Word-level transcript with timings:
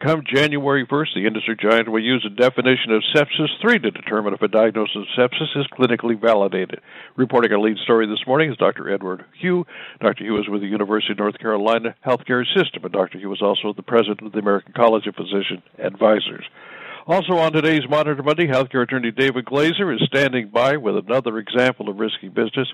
Come 0.00 0.22
January 0.32 0.86
1st, 0.86 1.14
the 1.16 1.26
industry 1.26 1.56
giant 1.60 1.90
will 1.90 2.00
use 2.00 2.24
a 2.24 2.30
definition 2.30 2.92
of 2.92 3.02
sepsis 3.12 3.48
3 3.60 3.80
to 3.80 3.90
determine 3.90 4.32
if 4.32 4.40
a 4.42 4.46
diagnosis 4.46 4.94
of 4.94 5.06
sepsis 5.18 5.56
is 5.56 5.66
clinically 5.76 6.16
validated. 6.16 6.80
Reporting 7.16 7.50
our 7.50 7.58
lead 7.58 7.78
story 7.78 8.06
this 8.06 8.24
morning 8.24 8.48
is 8.48 8.56
Dr. 8.58 8.94
Edward 8.94 9.24
Hu. 9.42 9.66
Dr. 10.00 10.24
Hu 10.24 10.38
is 10.38 10.48
with 10.48 10.60
the 10.60 10.68
University 10.68 11.10
of 11.10 11.18
North 11.18 11.36
Carolina 11.40 11.96
Healthcare 12.06 12.44
System, 12.56 12.84
and 12.84 12.92
Dr. 12.92 13.18
Hu 13.18 13.32
is 13.32 13.42
also 13.42 13.72
the 13.72 13.82
president 13.82 14.22
of 14.22 14.30
the 14.30 14.38
American 14.38 14.72
College 14.72 15.08
of 15.08 15.16
Physician 15.16 15.64
Advisors. 15.78 16.44
Also 17.08 17.38
on 17.38 17.52
today's 17.52 17.88
Monitor 17.90 18.22
Monday, 18.22 18.46
healthcare 18.46 18.82
attorney 18.82 19.10
David 19.10 19.46
Glaser 19.46 19.90
is 19.92 20.02
standing 20.04 20.50
by 20.50 20.76
with 20.76 20.94
another 20.94 21.38
example 21.38 21.88
of 21.88 21.98
risky 21.98 22.28
business. 22.28 22.68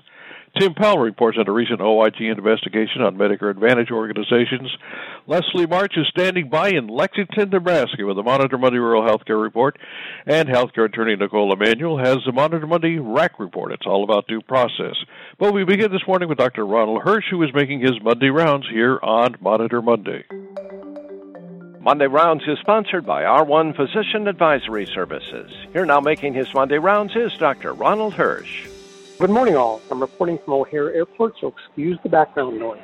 Tim 0.59 0.73
Powell 0.73 0.99
reports 0.99 1.37
on 1.37 1.49
a 1.49 1.51
recent 1.51 1.81
OIG 1.81 2.21
investigation 2.21 3.01
on 3.01 3.17
Medicare 3.17 3.49
Advantage 3.51 3.91
organizations. 3.91 4.71
Leslie 5.27 5.67
Marsh 5.67 5.97
is 5.97 6.07
standing 6.07 6.49
by 6.49 6.69
in 6.69 6.87
Lexington, 6.87 7.49
Nebraska 7.49 8.05
with 8.05 8.15
the 8.15 8.23
Monitor 8.23 8.57
Monday 8.57 8.77
Rural 8.77 9.03
Healthcare 9.03 9.41
Report. 9.41 9.77
And 10.25 10.47
healthcare 10.47 10.85
attorney 10.85 11.17
Knicole 11.17 11.51
Emanuel 11.51 11.97
has 11.97 12.19
the 12.25 12.31
Monitor 12.31 12.67
Monday 12.67 12.97
RAC 12.99 13.37
Report. 13.37 13.73
It's 13.73 13.85
all 13.85 14.05
about 14.05 14.27
due 14.27 14.41
process. 14.41 14.95
But 15.37 15.53
we 15.53 15.65
begin 15.65 15.91
this 15.91 16.07
morning 16.07 16.29
with 16.29 16.37
Dr. 16.37 16.65
Ronald 16.65 17.01
Hirsch, 17.03 17.25
who 17.29 17.43
is 17.43 17.53
making 17.53 17.81
his 17.81 18.01
Monday 18.01 18.29
rounds 18.29 18.65
here 18.71 18.97
on 19.03 19.35
Monitor 19.41 19.81
Monday. 19.81 20.23
Monday 21.81 22.07
Rounds 22.07 22.43
is 22.47 22.57
sponsored 22.61 23.05
by 23.05 23.23
R1 23.23 23.75
Physician 23.75 24.27
Advisory 24.27 24.87
Services. 24.87 25.51
Here 25.73 25.85
now 25.85 25.99
making 25.99 26.33
his 26.33 26.51
Monday 26.53 26.77
rounds 26.77 27.15
is 27.15 27.33
Dr. 27.37 27.73
Ronald 27.73 28.13
Hirsch. 28.13 28.67
Good 29.17 29.29
morning, 29.29 29.55
all. 29.55 29.79
I'm 29.89 30.01
reporting 30.01 30.39
from 30.43 30.55
O'Hare 30.55 30.93
Airport, 30.93 31.35
so 31.39 31.47
excuse 31.47 31.97
the 32.03 32.09
background 32.09 32.59
noise. 32.59 32.79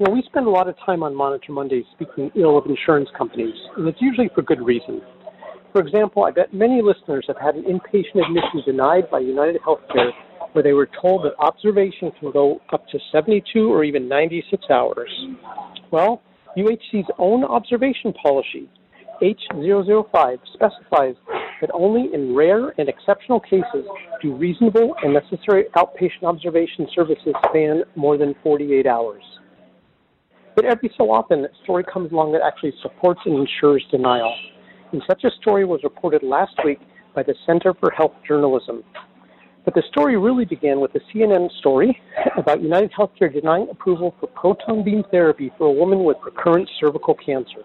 You 0.00 0.06
know, 0.06 0.12
we 0.12 0.20
spend 0.26 0.48
a 0.48 0.50
lot 0.50 0.68
of 0.68 0.74
time 0.84 1.04
on 1.04 1.14
Monitor 1.14 1.52
Monday 1.52 1.84
speaking 1.94 2.28
ill 2.34 2.58
of 2.58 2.66
insurance 2.66 3.08
companies, 3.16 3.54
and 3.76 3.86
it's 3.86 4.00
usually 4.00 4.28
for 4.34 4.42
good 4.42 4.60
reason. 4.60 5.00
For 5.70 5.80
example, 5.80 6.24
I 6.24 6.32
bet 6.32 6.52
many 6.52 6.82
listeners 6.82 7.24
have 7.28 7.36
had 7.36 7.54
an 7.54 7.62
inpatient 7.62 8.26
admission 8.26 8.62
denied 8.66 9.08
by 9.12 9.20
United 9.20 9.60
Healthcare 9.62 10.10
where 10.54 10.64
they 10.64 10.72
were 10.72 10.88
told 11.00 11.24
that 11.24 11.34
observation 11.38 12.10
can 12.18 12.32
go 12.32 12.60
up 12.72 12.88
to 12.88 12.98
72 13.12 13.72
or 13.72 13.84
even 13.84 14.08
96 14.08 14.64
hours. 14.70 15.10
Well, 15.92 16.20
UHC's 16.56 17.08
own 17.16 17.44
observation 17.44 18.12
policy 18.20 18.68
H005 19.22 20.38
specifies 20.54 21.14
that 21.60 21.70
only 21.72 22.12
in 22.12 22.34
rare 22.34 22.74
and 22.78 22.88
exceptional 22.88 23.40
cases 23.40 23.84
do 24.22 24.34
reasonable 24.34 24.94
and 25.02 25.12
necessary 25.12 25.64
outpatient 25.76 26.24
observation 26.24 26.86
services 26.94 27.34
span 27.48 27.82
more 27.96 28.16
than 28.16 28.34
48 28.42 28.86
hours. 28.86 29.22
But 30.56 30.64
every 30.64 30.92
so 30.96 31.10
often, 31.10 31.44
a 31.44 31.48
story 31.62 31.84
comes 31.84 32.12
along 32.12 32.32
that 32.32 32.42
actually 32.42 32.74
supports 32.82 33.20
and 33.24 33.34
ensures 33.38 33.84
denial. 33.90 34.34
And 34.92 35.02
such 35.06 35.24
a 35.24 35.30
story 35.40 35.64
was 35.64 35.80
reported 35.84 36.22
last 36.22 36.54
week 36.64 36.80
by 37.14 37.22
the 37.22 37.34
Center 37.46 37.74
for 37.74 37.90
Health 37.90 38.14
Journalism. 38.26 38.82
But 39.64 39.74
the 39.74 39.82
story 39.90 40.16
really 40.16 40.44
began 40.44 40.80
with 40.80 40.94
a 40.94 41.00
CNN 41.12 41.50
story 41.58 42.00
about 42.36 42.62
United 42.62 42.92
Healthcare 42.92 43.32
denying 43.32 43.68
approval 43.70 44.14
for 44.18 44.26
proton 44.28 44.82
beam 44.82 45.04
therapy 45.10 45.52
for 45.56 45.66
a 45.66 45.72
woman 45.72 46.04
with 46.04 46.16
recurrent 46.24 46.68
cervical 46.80 47.14
cancer. 47.14 47.62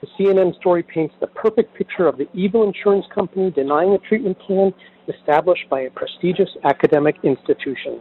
The 0.00 0.08
CNN 0.18 0.54
story 0.56 0.82
paints 0.82 1.14
the 1.20 1.26
perfect 1.28 1.74
picture 1.74 2.06
of 2.06 2.18
the 2.18 2.28
evil 2.34 2.64
insurance 2.64 3.06
company 3.14 3.50
denying 3.50 3.94
a 3.94 3.98
treatment 3.98 4.38
plan 4.40 4.74
established 5.08 5.68
by 5.70 5.80
a 5.82 5.90
prestigious 5.90 6.50
academic 6.64 7.16
institution. 7.22 8.00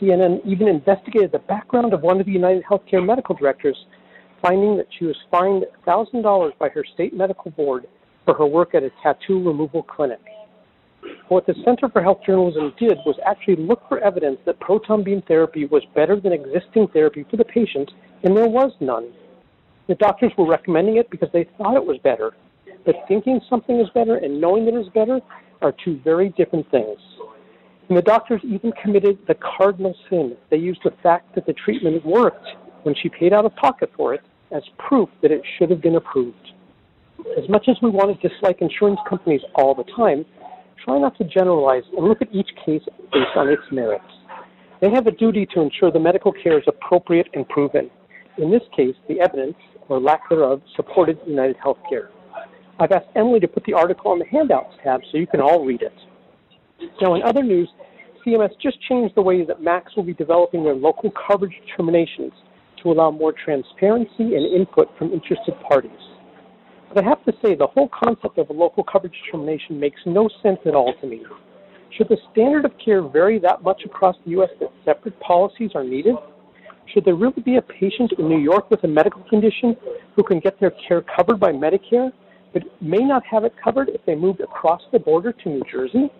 CNN 0.00 0.44
even 0.44 0.66
investigated 0.66 1.30
the 1.32 1.38
background 1.38 1.94
of 1.94 2.02
one 2.02 2.18
of 2.18 2.26
the 2.26 2.32
United 2.32 2.64
Healthcare 2.64 3.04
medical 3.04 3.34
directors, 3.36 3.76
finding 4.42 4.76
that 4.76 4.88
she 4.98 5.04
was 5.04 5.16
fined 5.30 5.64
$1,000 5.86 6.58
by 6.58 6.68
her 6.70 6.84
state 6.94 7.14
medical 7.14 7.50
board 7.52 7.86
for 8.24 8.34
her 8.34 8.46
work 8.46 8.74
at 8.74 8.82
a 8.82 8.90
tattoo 9.02 9.42
removal 9.42 9.84
clinic. 9.84 10.20
What 11.28 11.46
the 11.46 11.54
Center 11.64 11.88
for 11.88 12.02
Health 12.02 12.20
Journalism 12.26 12.72
did 12.78 12.98
was 13.06 13.16
actually 13.24 13.56
look 13.56 13.82
for 13.88 14.00
evidence 14.00 14.38
that 14.44 14.58
proton 14.58 15.04
beam 15.04 15.22
therapy 15.28 15.66
was 15.66 15.84
better 15.94 16.18
than 16.18 16.32
existing 16.32 16.88
therapy 16.88 17.24
for 17.30 17.36
the 17.36 17.44
patient, 17.44 17.90
and 18.24 18.36
there 18.36 18.48
was 18.48 18.72
none. 18.80 19.12
The 19.88 19.94
doctors 19.94 20.32
were 20.36 20.46
recommending 20.46 20.96
it 20.96 21.10
because 21.10 21.28
they 21.32 21.48
thought 21.56 21.76
it 21.76 21.84
was 21.84 21.98
better. 22.02 22.32
But 22.84 22.96
thinking 23.08 23.40
something 23.48 23.80
is 23.80 23.88
better 23.94 24.16
and 24.16 24.40
knowing 24.40 24.64
that 24.66 24.74
it 24.74 24.80
is 24.80 24.88
better 24.92 25.20
are 25.62 25.72
two 25.84 26.00
very 26.04 26.30
different 26.30 26.70
things. 26.70 26.98
And 27.88 27.96
the 27.96 28.02
doctors 28.02 28.40
even 28.44 28.72
committed 28.82 29.18
the 29.28 29.36
cardinal 29.36 29.94
sin. 30.10 30.36
They 30.50 30.56
used 30.56 30.80
the 30.84 30.92
fact 31.02 31.34
that 31.36 31.46
the 31.46 31.52
treatment 31.52 32.04
worked 32.04 32.46
when 32.82 32.94
she 33.00 33.08
paid 33.08 33.32
out 33.32 33.44
of 33.44 33.54
pocket 33.56 33.90
for 33.96 34.14
it 34.14 34.22
as 34.50 34.62
proof 34.78 35.08
that 35.22 35.30
it 35.30 35.42
should 35.56 35.70
have 35.70 35.80
been 35.80 35.96
approved. 35.96 36.52
As 37.40 37.48
much 37.48 37.66
as 37.68 37.76
we 37.82 37.90
want 37.90 38.20
to 38.20 38.28
dislike 38.28 38.60
insurance 38.60 39.00
companies 39.08 39.40
all 39.54 39.74
the 39.74 39.84
time, 39.96 40.24
try 40.84 40.98
not 40.98 41.16
to 41.18 41.24
generalize 41.24 41.82
and 41.96 42.06
look 42.06 42.22
at 42.22 42.28
each 42.32 42.50
case 42.64 42.82
based 43.12 43.36
on 43.36 43.48
its 43.48 43.62
merits. 43.70 44.04
They 44.80 44.90
have 44.90 45.06
a 45.06 45.12
duty 45.12 45.46
to 45.54 45.60
ensure 45.60 45.90
the 45.90 46.00
medical 46.00 46.32
care 46.32 46.58
is 46.58 46.64
appropriate 46.66 47.28
and 47.34 47.48
proven. 47.48 47.90
In 48.38 48.50
this 48.50 48.62
case, 48.76 48.94
the 49.08 49.20
evidence, 49.20 49.56
or 49.88 50.00
lack 50.00 50.28
thereof, 50.28 50.62
supported 50.74 51.18
United 51.26 51.56
Healthcare. 51.58 52.08
I've 52.78 52.92
asked 52.92 53.08
Emily 53.14 53.40
to 53.40 53.48
put 53.48 53.64
the 53.64 53.72
article 53.72 54.10
on 54.10 54.18
the 54.18 54.26
handouts 54.26 54.74
tab 54.82 55.00
so 55.10 55.18
you 55.18 55.26
can 55.26 55.40
all 55.40 55.64
read 55.64 55.82
it. 55.82 55.94
Now, 57.00 57.14
in 57.14 57.22
other 57.22 57.42
news, 57.42 57.68
CMS 58.24 58.50
just 58.60 58.76
changed 58.88 59.14
the 59.14 59.22
way 59.22 59.44
that 59.44 59.62
MACs 59.62 59.96
will 59.96 60.02
be 60.02 60.14
developing 60.14 60.64
their 60.64 60.74
local 60.74 61.12
coverage 61.26 61.54
determinations 61.66 62.32
to 62.82 62.90
allow 62.90 63.10
more 63.10 63.32
transparency 63.32 64.34
and 64.34 64.44
input 64.54 64.88
from 64.98 65.12
interested 65.12 65.54
parties. 65.68 65.90
But 66.92 67.04
I 67.04 67.08
have 67.08 67.24
to 67.24 67.32
say, 67.42 67.54
the 67.54 67.66
whole 67.66 67.88
concept 67.88 68.38
of 68.38 68.50
a 68.50 68.52
local 68.52 68.84
coverage 68.84 69.14
determination 69.24 69.80
makes 69.80 70.00
no 70.06 70.28
sense 70.42 70.58
at 70.66 70.74
all 70.74 70.92
to 71.00 71.06
me. 71.06 71.24
Should 71.96 72.08
the 72.08 72.18
standard 72.32 72.64
of 72.64 72.72
care 72.84 73.02
vary 73.02 73.38
that 73.38 73.62
much 73.62 73.82
across 73.84 74.16
the 74.24 74.32
U.S. 74.32 74.50
that 74.60 74.70
separate 74.84 75.18
policies 75.20 75.70
are 75.74 75.84
needed? 75.84 76.14
Should 76.92 77.04
there 77.04 77.14
really 77.14 77.42
be 77.42 77.56
a 77.56 77.62
patient 77.62 78.12
in 78.18 78.28
New 78.28 78.38
York 78.38 78.70
with 78.70 78.84
a 78.84 78.88
medical 78.88 79.22
condition 79.24 79.76
who 80.14 80.22
can 80.22 80.40
get 80.40 80.58
their 80.60 80.72
care 80.86 81.02
covered 81.16 81.40
by 81.40 81.52
Medicare, 81.52 82.12
but 82.52 82.62
may 82.80 82.98
not 82.98 83.24
have 83.26 83.44
it 83.44 83.54
covered 83.62 83.88
if 83.88 84.04
they 84.06 84.14
moved 84.14 84.40
across 84.40 84.82
the 84.92 84.98
border 84.98 85.32
to 85.32 85.48
New 85.48 85.62
Jersey? 85.70 86.10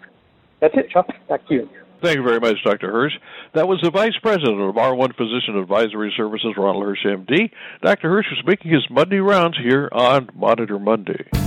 That's 0.61 0.73
it, 0.77 0.89
Chuck. 0.89 1.07
Back 1.27 1.47
to 1.47 1.53
you. 1.53 1.69
Thank 2.01 2.17
you 2.17 2.23
very 2.23 2.39
much, 2.39 2.57
Dr. 2.65 2.91
Hirsch. 2.91 3.13
That 3.53 3.67
was 3.67 3.79
the 3.81 3.89
Vice 3.89 4.17
President 4.21 4.59
of 4.59 4.75
R1 4.75 5.15
Physician 5.15 5.57
Advisory 5.57 6.13
Services, 6.17 6.53
Ronald 6.57 6.83
Hirsch, 6.83 7.05
MD. 7.05 7.49
Dr. 7.81 8.09
Hirsch 8.09 8.27
was 8.29 8.43
making 8.45 8.71
his 8.71 8.85
Monday 8.89 9.19
rounds 9.19 9.57
here 9.57 9.89
on 9.93 10.29
Monitor 10.35 10.79
Monday. 10.79 11.42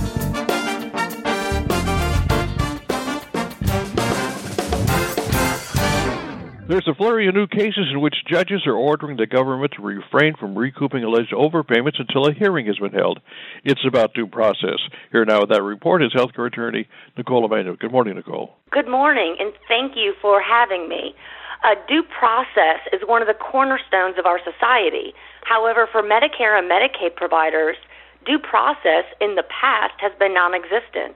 There's 6.67 6.87
a 6.87 6.95
flurry 6.95 7.29
of 7.29 7.33
new 7.33 7.47
cases 7.47 7.87
in 7.93 8.01
which 8.01 8.27
judges 8.27 8.67
are 8.67 8.75
ordering 8.75 9.15
the 9.15 9.25
government 9.25 9.71
to 9.77 9.81
refrain 9.81 10.35
from 10.37 10.57
recouping 10.57 11.01
alleged 11.01 11.31
overpayments 11.31 11.97
until 11.97 12.27
a 12.27 12.33
hearing 12.33 12.65
has 12.65 12.77
been 12.77 12.91
held. 12.91 13.21
It's 13.63 13.85
about 13.87 14.13
due 14.13 14.27
process. 14.27 14.75
Here 15.13 15.23
now 15.23 15.39
with 15.39 15.49
that 15.51 15.63
report 15.63 16.03
is 16.03 16.11
healthcare 16.11 16.47
attorney 16.47 16.89
Knicole 17.15 17.45
Emanuel. 17.45 17.77
Good 17.79 17.93
morning, 17.93 18.15
Knicole. 18.15 18.51
Good 18.69 18.89
morning, 18.89 19.37
and 19.39 19.53
thank 19.69 19.95
you 19.95 20.13
for 20.21 20.41
having 20.41 20.89
me. 20.89 21.15
A 21.63 21.75
due 21.87 22.03
process 22.03 22.83
is 22.91 22.99
one 23.07 23.21
of 23.21 23.29
the 23.29 23.39
cornerstones 23.39 24.19
of 24.19 24.25
our 24.25 24.39
society. 24.43 25.13
However, 25.45 25.87
for 25.89 26.03
Medicare 26.03 26.59
and 26.59 26.69
Medicaid 26.69 27.15
providers, 27.15 27.77
due 28.25 28.39
process 28.39 29.07
in 29.21 29.35
the 29.35 29.47
past 29.47 29.93
has 30.01 30.11
been 30.19 30.33
non 30.33 30.53
existent. 30.53 31.15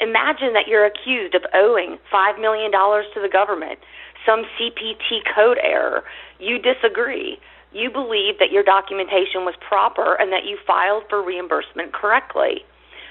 Imagine 0.00 0.54
that 0.54 0.66
you're 0.68 0.86
accused 0.86 1.34
of 1.34 1.42
owing 1.54 1.98
$5 2.12 2.40
million 2.40 2.70
to 2.70 3.18
the 3.20 3.28
government 3.28 3.78
some 4.24 4.44
CPT 4.58 5.20
code 5.34 5.58
error. 5.62 6.04
You 6.38 6.58
disagree. 6.58 7.38
You 7.72 7.90
believe 7.90 8.38
that 8.38 8.50
your 8.50 8.62
documentation 8.62 9.44
was 9.44 9.54
proper 9.66 10.14
and 10.14 10.32
that 10.32 10.44
you 10.44 10.58
filed 10.66 11.04
for 11.08 11.22
reimbursement 11.22 11.92
correctly. 11.92 12.64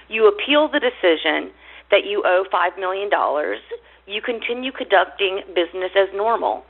You 0.09 0.27
appeal 0.27 0.67
the 0.67 0.79
decision 0.79 1.51
that 1.91 2.05
you 2.05 2.23
owe 2.25 2.45
$5 2.51 2.79
million. 2.79 3.09
You 4.07 4.21
continue 4.21 4.71
conducting 4.71 5.41
business 5.53 5.91
as 5.95 6.09
normal. 6.15 6.63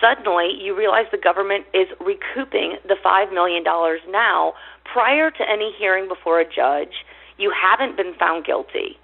Suddenly, 0.00 0.54
you 0.60 0.76
realize 0.76 1.06
the 1.10 1.18
government 1.18 1.66
is 1.74 1.88
recouping 2.00 2.78
the 2.86 2.96
$5 3.04 3.32
million 3.32 3.64
now 4.08 4.54
prior 4.90 5.30
to 5.30 5.42
any 5.50 5.74
hearing 5.76 6.08
before 6.08 6.40
a 6.40 6.44
judge. 6.44 7.04
You 7.36 7.52
haven't 7.52 7.96
been 7.96 8.14
found 8.18 8.46
guilty. 8.46 8.96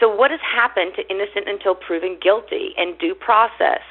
So, 0.00 0.08
what 0.08 0.30
has 0.30 0.40
happened 0.40 0.92
to 0.96 1.02
innocent 1.10 1.46
until 1.46 1.74
proven 1.74 2.18
guilty 2.22 2.72
and 2.78 2.98
due 2.98 3.14
process? 3.14 3.84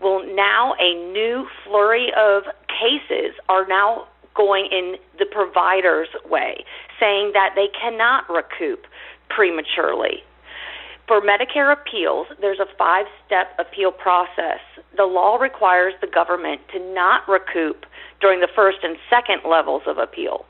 Well, 0.00 0.22
now 0.34 0.74
a 0.80 0.94
new 1.12 1.46
flurry 1.64 2.12
of 2.16 2.44
cases 2.68 3.34
are 3.48 3.66
now 3.66 4.06
going 4.36 4.68
in 4.70 4.96
the 5.18 5.26
provider's 5.26 6.08
way, 6.30 6.64
saying 7.00 7.32
that 7.34 7.54
they 7.56 7.66
cannot 7.80 8.30
recoup 8.30 8.86
prematurely. 9.28 10.22
For 11.08 11.20
Medicare 11.20 11.72
appeals, 11.72 12.26
there's 12.40 12.60
a 12.60 12.66
five 12.76 13.06
step 13.26 13.58
appeal 13.58 13.90
process. 13.90 14.60
The 14.96 15.04
law 15.04 15.36
requires 15.36 15.94
the 16.00 16.06
government 16.06 16.60
to 16.72 16.78
not 16.94 17.26
recoup 17.26 17.86
during 18.20 18.40
the 18.40 18.48
first 18.54 18.78
and 18.82 18.96
second 19.08 19.48
levels 19.48 19.82
of 19.86 19.98
appeal. 19.98 20.44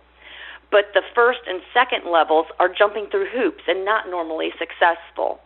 But 0.71 0.93
the 0.93 1.03
first 1.15 1.41
and 1.47 1.62
second 1.73 2.11
levels 2.11 2.47
are 2.59 2.69
jumping 2.69 3.06
through 3.11 3.29
hoops 3.33 3.62
and 3.69 3.85
not 3.85 4.11
normally 4.11 4.50
successful. 4.59 5.41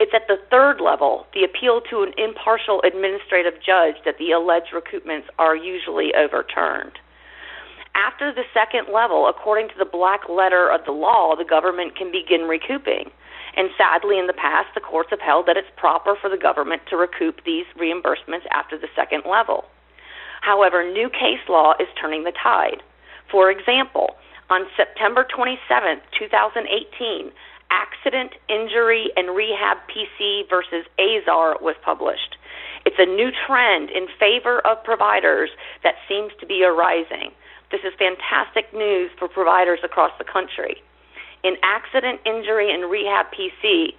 It's 0.00 0.12
at 0.14 0.26
the 0.28 0.38
third 0.50 0.80
level, 0.80 1.26
the 1.34 1.44
appeal 1.44 1.80
to 1.90 2.02
an 2.02 2.12
impartial 2.18 2.82
administrative 2.82 3.54
judge, 3.64 3.96
that 4.04 4.18
the 4.18 4.32
alleged 4.32 4.72
recoupments 4.74 5.26
are 5.38 5.56
usually 5.56 6.12
overturned. 6.14 6.98
After 7.94 8.32
the 8.32 8.42
second 8.52 8.92
level, 8.92 9.28
according 9.28 9.68
to 9.68 9.78
the 9.78 9.84
black 9.84 10.28
letter 10.28 10.70
of 10.70 10.84
the 10.84 10.92
law, 10.92 11.36
the 11.36 11.44
government 11.44 11.96
can 11.96 12.10
begin 12.10 12.42
recouping. 12.48 13.10
And 13.56 13.70
sadly, 13.78 14.18
in 14.18 14.26
the 14.26 14.32
past, 14.32 14.74
the 14.74 14.80
courts 14.80 15.10
have 15.10 15.20
held 15.20 15.46
that 15.46 15.56
it's 15.56 15.70
proper 15.76 16.16
for 16.20 16.28
the 16.28 16.36
government 16.36 16.82
to 16.90 16.96
recoup 16.96 17.44
these 17.44 17.66
reimbursements 17.78 18.50
after 18.50 18.76
the 18.76 18.90
second 18.96 19.22
level. 19.30 19.64
However, 20.40 20.82
new 20.82 21.08
case 21.08 21.40
law 21.48 21.74
is 21.78 21.86
turning 22.00 22.24
the 22.24 22.32
tide. 22.32 22.82
For 23.30 23.50
example, 23.50 24.16
on 24.50 24.66
September 24.76 25.24
27, 25.34 26.00
2018, 26.18 27.30
Accident, 27.70 28.32
Injury, 28.48 29.10
and 29.16 29.34
Rehab 29.34 29.78
PC 29.88 30.48
versus 30.48 30.84
Azar 30.98 31.56
was 31.60 31.76
published. 31.84 32.36
It's 32.84 32.98
a 32.98 33.06
new 33.06 33.30
trend 33.46 33.90
in 33.90 34.06
favor 34.18 34.60
of 34.66 34.82
providers 34.84 35.50
that 35.82 35.94
seems 36.08 36.32
to 36.40 36.46
be 36.46 36.64
arising. 36.64 37.32
This 37.70 37.80
is 37.80 37.92
fantastic 37.98 38.72
news 38.74 39.10
for 39.18 39.28
providers 39.28 39.80
across 39.82 40.12
the 40.18 40.24
country. 40.24 40.82
In 41.42 41.56
Accident, 41.62 42.20
Injury, 42.24 42.72
and 42.72 42.90
Rehab 42.90 43.26
PC, 43.32 43.96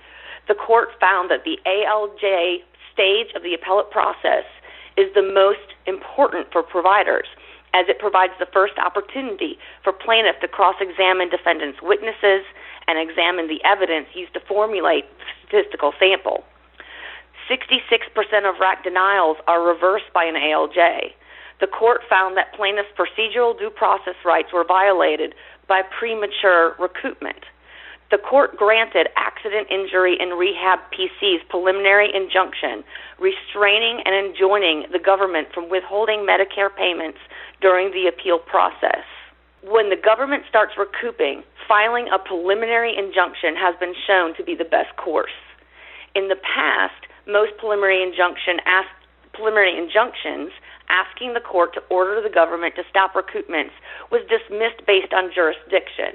the 0.48 0.56
court 0.56 0.90
found 1.00 1.30
that 1.32 1.44
the 1.44 1.58
ALJ 1.66 2.62
stage 2.94 3.34
of 3.36 3.44
the 3.44 3.54
appellate 3.54 3.90
process 3.92 4.46
is 4.98 5.14
the 5.14 5.22
most 5.22 5.76
important 5.86 6.48
for 6.52 6.64
providers 6.64 7.28
as 7.74 7.86
it 7.90 8.00
provides 8.00 8.32
the 8.40 8.48
first 8.54 8.74
opportunity 8.80 9.60
for 9.84 9.92
plaintiff 9.92 10.40
to 10.40 10.48
cross-examine 10.48 11.30
defendant's 11.30 11.82
witnesses 11.82 12.48
and 12.88 12.98
examine 12.98 13.48
the 13.48 13.64
evidence 13.64 14.08
used 14.14 14.34
to 14.34 14.40
formulate 14.40 15.06
the 15.18 15.26
statistical 15.48 15.94
sample. 16.00 16.44
66% 17.50 18.02
of 18.50 18.56
RAC 18.60 18.84
denials 18.84 19.38
are 19.48 19.62
reversed 19.62 20.12
by 20.14 20.26
an 20.26 20.36
ALJ. 20.36 21.14
The 21.62 21.68
court 21.68 22.02
found 22.10 22.36
that 22.38 22.54
plaintiff's 22.54 22.90
procedural 22.98 23.58
due 23.58 23.70
process 23.70 24.16
rights 24.26 24.50
were 24.52 24.66
violated 24.66 25.36
by 25.68 25.82
premature 25.98 26.76
recoupment. 26.80 27.46
The 28.12 28.18
court 28.18 28.56
granted 28.58 29.10
accident, 29.18 29.68
injury, 29.72 30.18
and 30.20 30.38
rehab 30.38 30.80
PC's 30.94 31.42
preliminary 31.50 32.10
injunction 32.14 32.84
restraining 33.20 34.02
and 34.06 34.14
enjoining 34.14 34.86
the 34.92 35.00
government 35.00 35.48
from 35.54 35.70
withholding 35.70 36.20
Medicare 36.20 36.70
payments 36.76 37.18
during 37.62 37.92
the 37.92 38.08
appeal 38.08 38.38
process. 38.38 39.06
When 39.66 39.90
the 39.90 39.98
government 39.98 40.44
starts 40.48 40.78
recouping, 40.78 41.42
filing 41.68 42.06
a 42.14 42.20
preliminary 42.20 42.94
injunction 42.96 43.56
has 43.58 43.74
been 43.80 43.96
shown 44.06 44.36
to 44.38 44.44
be 44.44 44.54
the 44.54 44.64
best 44.64 44.96
course. 44.96 45.34
In 46.14 46.28
the 46.28 46.38
past, 46.38 47.10
most 47.26 47.58
preliminary 47.58 48.04
injunction 48.04 48.62
ask, 48.68 48.88
preliminary 49.34 49.76
injunctions 49.76 50.52
asking 50.88 51.34
the 51.34 51.42
court 51.42 51.74
to 51.74 51.82
order 51.90 52.22
the 52.22 52.30
government 52.30 52.76
to 52.76 52.84
stop 52.92 53.16
recoupments 53.16 53.74
was 54.12 54.22
dismissed 54.30 54.86
based 54.86 55.14
on 55.18 55.34
jurisdiction. 55.34 56.14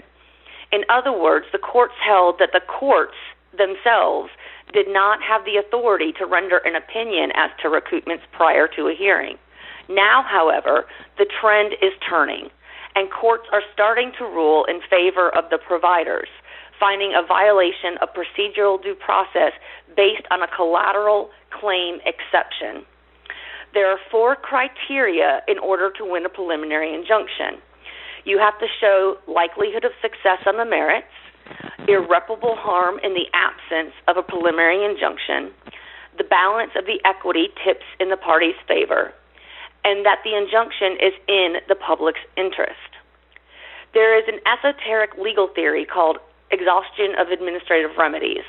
In 0.70 0.84
other 0.88 1.10
words, 1.10 1.46
the 1.50 1.58
courts 1.58 1.98
held 1.98 2.38
that 2.38 2.54
the 2.54 2.62
courts 2.62 3.18
themselves 3.58 4.30
did 4.72 4.86
not 4.86 5.18
have 5.26 5.44
the 5.44 5.56
authority 5.56 6.12
to 6.22 6.24
render 6.24 6.58
an 6.58 6.76
opinion 6.76 7.32
as 7.34 7.50
to 7.62 7.68
recoupments 7.68 8.22
prior 8.30 8.68
to 8.78 8.86
a 8.86 8.94
hearing. 8.94 9.38
Now, 9.88 10.22
however, 10.22 10.86
the 11.18 11.26
trend 11.26 11.74
is 11.82 11.90
turning 12.08 12.50
and 12.94 13.10
courts 13.10 13.44
are 13.52 13.62
starting 13.72 14.12
to 14.18 14.24
rule 14.24 14.64
in 14.64 14.80
favor 14.90 15.30
of 15.36 15.50
the 15.50 15.58
providers, 15.58 16.28
finding 16.78 17.14
a 17.14 17.26
violation 17.26 17.98
of 18.02 18.08
procedural 18.14 18.82
due 18.82 18.94
process 18.94 19.52
based 19.96 20.26
on 20.30 20.42
a 20.42 20.48
collateral 20.48 21.30
claim 21.50 21.98
exception. 22.06 22.84
There 23.72 23.86
are 23.86 23.98
four 24.10 24.34
criteria 24.34 25.42
in 25.46 25.58
order 25.58 25.92
to 25.98 26.04
win 26.04 26.26
a 26.26 26.28
preliminary 26.28 26.92
injunction. 26.92 27.62
You 28.24 28.38
have 28.38 28.58
to 28.58 28.66
show 28.80 29.16
likelihood 29.28 29.84
of 29.84 29.92
success 30.02 30.42
on 30.46 30.56
the 30.56 30.64
merits, 30.64 31.14
irreparable 31.86 32.56
harm 32.56 32.98
in 33.02 33.14
the 33.14 33.26
absence 33.32 33.94
of 34.08 34.16
a 34.16 34.22
preliminary 34.22 34.84
injunction, 34.84 35.54
the 36.18 36.24
balance 36.24 36.72
of 36.76 36.84
the 36.84 37.00
equity 37.04 37.48
tips 37.64 37.86
in 37.98 38.10
the 38.10 38.16
party's 38.16 38.58
favor, 38.66 39.12
and 39.84 40.04
that 40.04 40.20
the 40.24 40.36
injunction 40.36 40.96
is 41.00 41.14
in 41.28 41.56
the 41.68 41.74
public's 41.74 42.20
interest. 42.36 42.90
There 43.92 44.16
is 44.16 44.24
an 44.28 44.38
esoteric 44.46 45.18
legal 45.18 45.48
theory 45.48 45.84
called 45.84 46.18
exhaustion 46.50 47.14
of 47.18 47.28
administrative 47.28 47.96
remedies. 47.98 48.46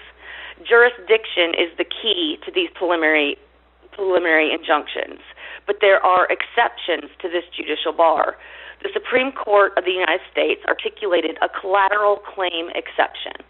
Jurisdiction 0.68 1.58
is 1.58 1.74
the 1.78 1.86
key 1.86 2.38
to 2.46 2.52
these 2.52 2.70
preliminary 2.76 3.38
preliminary 3.92 4.54
injunctions, 4.54 5.20
but 5.68 5.78
there 5.82 6.00
are 6.00 6.28
exceptions 6.32 7.12
to 7.22 7.28
this 7.28 7.44
judicial 7.52 7.92
bar. 7.92 8.38
The 8.84 8.90
Supreme 8.94 9.32
Court 9.32 9.74
of 9.78 9.84
the 9.84 9.92
United 9.92 10.22
States 10.32 10.62
articulated 10.68 11.38
a 11.44 11.50
collateral 11.50 12.18
claim 12.24 12.70
exception. 12.74 13.44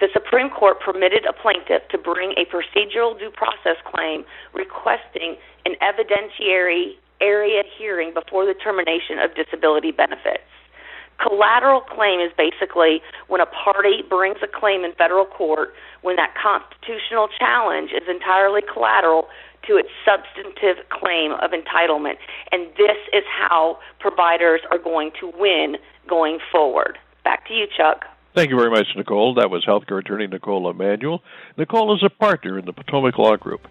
The 0.00 0.08
Supreme 0.14 0.48
Court 0.48 0.80
permitted 0.80 1.26
a 1.26 1.34
plaintiff 1.34 1.84
to 1.90 1.98
bring 1.98 2.32
a 2.38 2.48
procedural 2.48 3.18
due 3.18 3.30
process 3.30 3.76
claim 3.84 4.24
requesting 4.54 5.36
an 5.66 5.74
evidentiary 5.82 6.96
area 7.20 7.62
hearing 7.78 8.12
before 8.14 8.46
the 8.46 8.54
termination 8.54 9.18
of 9.18 9.34
disability 9.34 9.92
benefits. 9.92 10.46
Collateral 11.20 11.82
claim 11.82 12.20
is 12.20 12.32
basically 12.36 13.02
when 13.28 13.42
a 13.42 13.46
party 13.46 14.02
brings 14.08 14.38
a 14.42 14.48
claim 14.48 14.84
in 14.84 14.92
federal 14.94 15.26
court 15.26 15.74
when 16.00 16.16
that 16.16 16.32
constitutional 16.32 17.28
challenge 17.38 17.90
is 17.92 18.08
entirely 18.08 18.62
collateral 18.72 19.28
to 19.68 19.76
its 19.76 19.90
substantive 20.00 20.82
claim 20.88 21.32
of 21.32 21.50
entitlement. 21.50 22.16
And 22.52 22.68
this 22.78 22.96
is 23.12 23.24
how 23.28 23.78
providers 23.98 24.62
are 24.70 24.78
going 24.78 25.10
to 25.20 25.30
win 25.36 25.76
going 26.08 26.38
forward. 26.50 26.96
Back 27.22 27.46
to 27.48 27.54
you, 27.54 27.66
Chuck. 27.66 28.04
Thank 28.32 28.50
you 28.50 28.56
very 28.56 28.70
much, 28.70 28.86
Knicole. 28.94 29.34
That 29.34 29.50
was 29.50 29.64
healthcare 29.64 29.98
attorney 29.98 30.28
Knicole 30.28 30.70
Emanuel. 30.70 31.22
Knicole 31.56 31.96
is 31.96 32.02
a 32.04 32.10
partner 32.10 32.58
in 32.58 32.64
the 32.64 32.72
Potomac 32.72 33.18
Law 33.18 33.36
Group. 33.36 33.66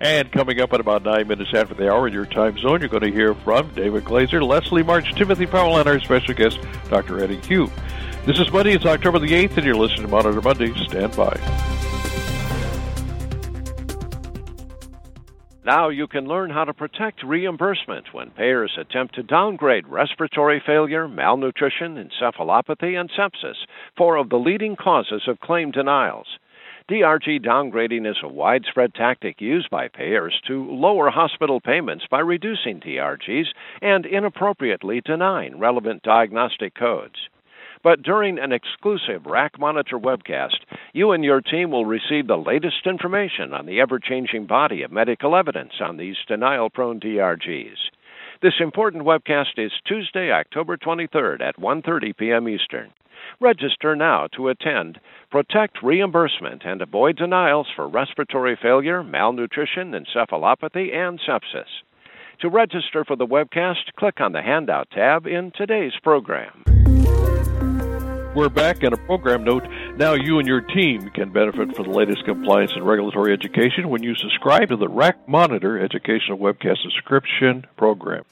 And 0.00 0.30
coming 0.30 0.60
up 0.60 0.72
at 0.72 0.80
about 0.80 1.02
nine 1.02 1.26
minutes 1.26 1.50
after 1.52 1.74
the 1.74 1.90
hour 1.90 2.06
in 2.06 2.12
your 2.12 2.26
time 2.26 2.56
zone, 2.58 2.80
you're 2.80 2.88
going 2.88 3.02
to 3.02 3.10
hear 3.10 3.34
from 3.34 3.72
David 3.74 4.04
Glaser, 4.04 4.42
Leslie 4.42 4.82
Marsh, 4.82 5.12
Timothy 5.14 5.46
Powell, 5.46 5.78
and 5.78 5.88
our 5.88 5.98
special 6.00 6.34
guest, 6.34 6.60
Dr. 6.90 7.22
Eddie 7.22 7.40
Hu. 7.48 7.68
This 8.24 8.38
is 8.38 8.50
Monday. 8.52 8.74
It's 8.74 8.86
October 8.86 9.18
the 9.18 9.28
8th, 9.28 9.56
and 9.56 9.66
you're 9.66 9.74
listening 9.74 10.02
to 10.02 10.08
Monitor 10.08 10.40
Monday. 10.40 10.72
Stand 10.84 11.16
by. 11.16 11.93
Now 15.64 15.88
you 15.88 16.06
can 16.06 16.26
learn 16.26 16.50
how 16.50 16.64
to 16.64 16.74
protect 16.74 17.22
reimbursement 17.22 18.12
when 18.12 18.32
payers 18.32 18.76
attempt 18.78 19.14
to 19.14 19.22
downgrade 19.22 19.88
respiratory 19.88 20.60
failure, 20.60 21.08
malnutrition, 21.08 21.96
encephalopathy, 21.96 23.00
and 23.00 23.10
sepsis, 23.10 23.56
four 23.96 24.16
of 24.16 24.28
the 24.28 24.36
leading 24.36 24.76
causes 24.76 25.22
of 25.26 25.40
claim 25.40 25.70
denials. 25.70 26.26
DRG 26.90 27.42
downgrading 27.42 28.06
is 28.06 28.18
a 28.22 28.28
widespread 28.28 28.92
tactic 28.92 29.40
used 29.40 29.70
by 29.70 29.88
payers 29.88 30.38
to 30.46 30.70
lower 30.70 31.08
hospital 31.08 31.62
payments 31.62 32.04
by 32.10 32.20
reducing 32.20 32.78
DRGs 32.78 33.46
and 33.80 34.04
inappropriately 34.04 35.00
denying 35.00 35.58
relevant 35.58 36.02
diagnostic 36.02 36.74
codes. 36.74 37.30
But 37.84 38.02
during 38.02 38.38
an 38.38 38.50
exclusive 38.50 39.26
RAC 39.26 39.58
Monitor 39.58 39.98
webcast, 39.98 40.56
you 40.94 41.12
and 41.12 41.22
your 41.22 41.42
team 41.42 41.70
will 41.70 41.84
receive 41.84 42.26
the 42.26 42.38
latest 42.38 42.86
information 42.86 43.52
on 43.52 43.66
the 43.66 43.78
ever 43.78 43.98
changing 43.98 44.46
body 44.46 44.82
of 44.82 44.90
medical 44.90 45.36
evidence 45.36 45.74
on 45.80 45.98
these 45.98 46.16
denial 46.26 46.70
prone 46.70 46.98
DRGs. 46.98 47.76
This 48.40 48.54
important 48.58 49.04
webcast 49.04 49.58
is 49.58 49.70
Tuesday, 49.86 50.32
October 50.32 50.78
23rd 50.78 51.42
at 51.42 51.60
1:30 51.60 52.16
p.m. 52.16 52.48
Eastern. 52.48 52.90
Register 53.38 53.94
now 53.94 54.28
to 54.34 54.48
attend, 54.48 54.98
protect 55.30 55.82
reimbursement, 55.82 56.62
and 56.64 56.80
avoid 56.80 57.16
denials 57.16 57.68
for 57.76 57.86
respiratory 57.86 58.56
failure, 58.60 59.02
malnutrition, 59.02 59.92
encephalopathy, 59.92 60.94
and 60.94 61.20
sepsis. 61.20 61.82
To 62.40 62.48
register 62.48 63.04
for 63.04 63.16
the 63.16 63.26
webcast, 63.26 63.92
click 63.98 64.22
on 64.22 64.32
the 64.32 64.42
Handout 64.42 64.88
tab 64.90 65.26
in 65.26 65.52
today's 65.54 65.94
program. 66.02 66.83
We're 68.34 68.48
back 68.48 68.82
in 68.82 68.92
a 68.92 68.96
program 68.96 69.44
note. 69.44 69.62
Now 69.96 70.14
you 70.14 70.40
and 70.40 70.48
your 70.48 70.60
team 70.60 71.08
can 71.10 71.30
benefit 71.30 71.76
from 71.76 71.84
the 71.84 71.96
latest 71.96 72.24
compliance 72.24 72.72
and 72.74 72.84
regulatory 72.84 73.32
education 73.32 73.88
when 73.88 74.02
you 74.02 74.16
subscribe 74.16 74.70
to 74.70 74.76
the 74.76 74.88
RAC 74.88 75.28
Monitor 75.28 75.78
Educational 75.78 76.36
Webcast 76.38 76.78
Subscription 76.82 77.64
Program. 77.76 78.24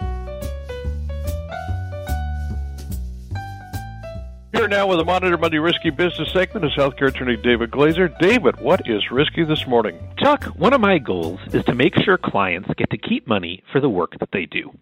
Here 4.52 4.66
now 4.66 4.88
with 4.88 4.98
the 4.98 5.04
Monitor 5.04 5.38
Monday 5.38 5.58
Risky 5.58 5.90
Business 5.90 6.32
segment 6.32 6.66
is 6.66 6.72
healthcare 6.76 7.08
attorney 7.08 7.36
David 7.36 7.70
Glaser. 7.70 8.08
David, 8.08 8.60
what 8.60 8.80
is 8.86 9.08
risky 9.12 9.44
this 9.44 9.68
morning? 9.68 9.96
Chuck, 10.18 10.42
one 10.56 10.72
of 10.72 10.80
my 10.80 10.98
goals 10.98 11.38
is 11.52 11.64
to 11.66 11.76
make 11.76 11.94
sure 12.04 12.18
clients 12.18 12.68
get 12.76 12.90
to 12.90 12.98
keep 12.98 13.28
money 13.28 13.62
for 13.70 13.80
the 13.80 13.88
work 13.88 14.18
that 14.18 14.30
they 14.32 14.46
do. 14.46 14.72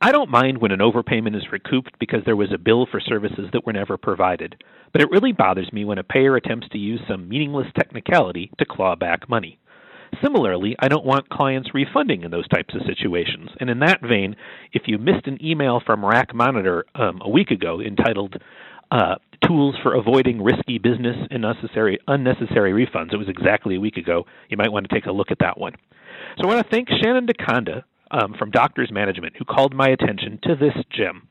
I 0.00 0.12
don't 0.12 0.30
mind 0.30 0.58
when 0.58 0.72
an 0.72 0.80
overpayment 0.80 1.36
is 1.36 1.50
recouped 1.50 1.98
because 1.98 2.20
there 2.26 2.36
was 2.36 2.52
a 2.52 2.58
bill 2.58 2.86
for 2.90 3.00
services 3.00 3.48
that 3.52 3.64
were 3.64 3.72
never 3.72 3.96
provided, 3.96 4.62
but 4.92 5.00
it 5.00 5.10
really 5.10 5.32
bothers 5.32 5.72
me 5.72 5.86
when 5.86 5.96
a 5.98 6.04
payer 6.04 6.36
attempts 6.36 6.68
to 6.70 6.78
use 6.78 7.00
some 7.08 7.28
meaningless 7.28 7.68
technicality 7.74 8.50
to 8.58 8.66
claw 8.66 8.94
back 8.94 9.26
money. 9.28 9.58
Similarly, 10.22 10.76
I 10.78 10.88
don't 10.88 11.04
want 11.04 11.30
clients 11.30 11.70
refunding 11.72 12.24
in 12.24 12.30
those 12.30 12.46
types 12.48 12.74
of 12.74 12.82
situations. 12.86 13.50
And 13.58 13.70
in 13.70 13.80
that 13.80 14.02
vein, 14.02 14.36
if 14.72 14.82
you 14.86 14.98
missed 14.98 15.26
an 15.26 15.44
email 15.44 15.80
from 15.84 16.04
RAC 16.04 16.34
Monitor 16.34 16.84
um, 16.94 17.20
a 17.22 17.30
week 17.30 17.50
ago 17.50 17.80
entitled 17.80 18.36
uh, 18.90 19.16
Tools 19.46 19.76
for 19.82 19.94
Avoiding 19.94 20.42
Risky 20.42 20.78
Business 20.78 21.16
and 21.30 21.44
Unnecessary, 21.44 21.98
Unnecessary 22.06 22.72
Refunds, 22.72 23.14
it 23.14 23.18
was 23.18 23.28
exactly 23.28 23.76
a 23.76 23.80
week 23.80 23.96
ago. 23.96 24.24
You 24.50 24.58
might 24.58 24.72
want 24.72 24.88
to 24.88 24.94
take 24.94 25.06
a 25.06 25.12
look 25.12 25.30
at 25.30 25.38
that 25.40 25.58
one. 25.58 25.72
So 26.36 26.48
I 26.48 26.54
want 26.54 26.66
to 26.66 26.70
thank 26.70 26.88
Shannon 26.88 27.26
DeConda 27.26 27.82
um, 28.10 28.34
from 28.38 28.50
Doctors 28.50 28.90
Management 28.92 29.34
who 29.36 29.44
called 29.44 29.74
my 29.74 29.88
attention 29.88 30.38
to 30.44 30.54
this 30.54 30.74
gem. 30.90 31.28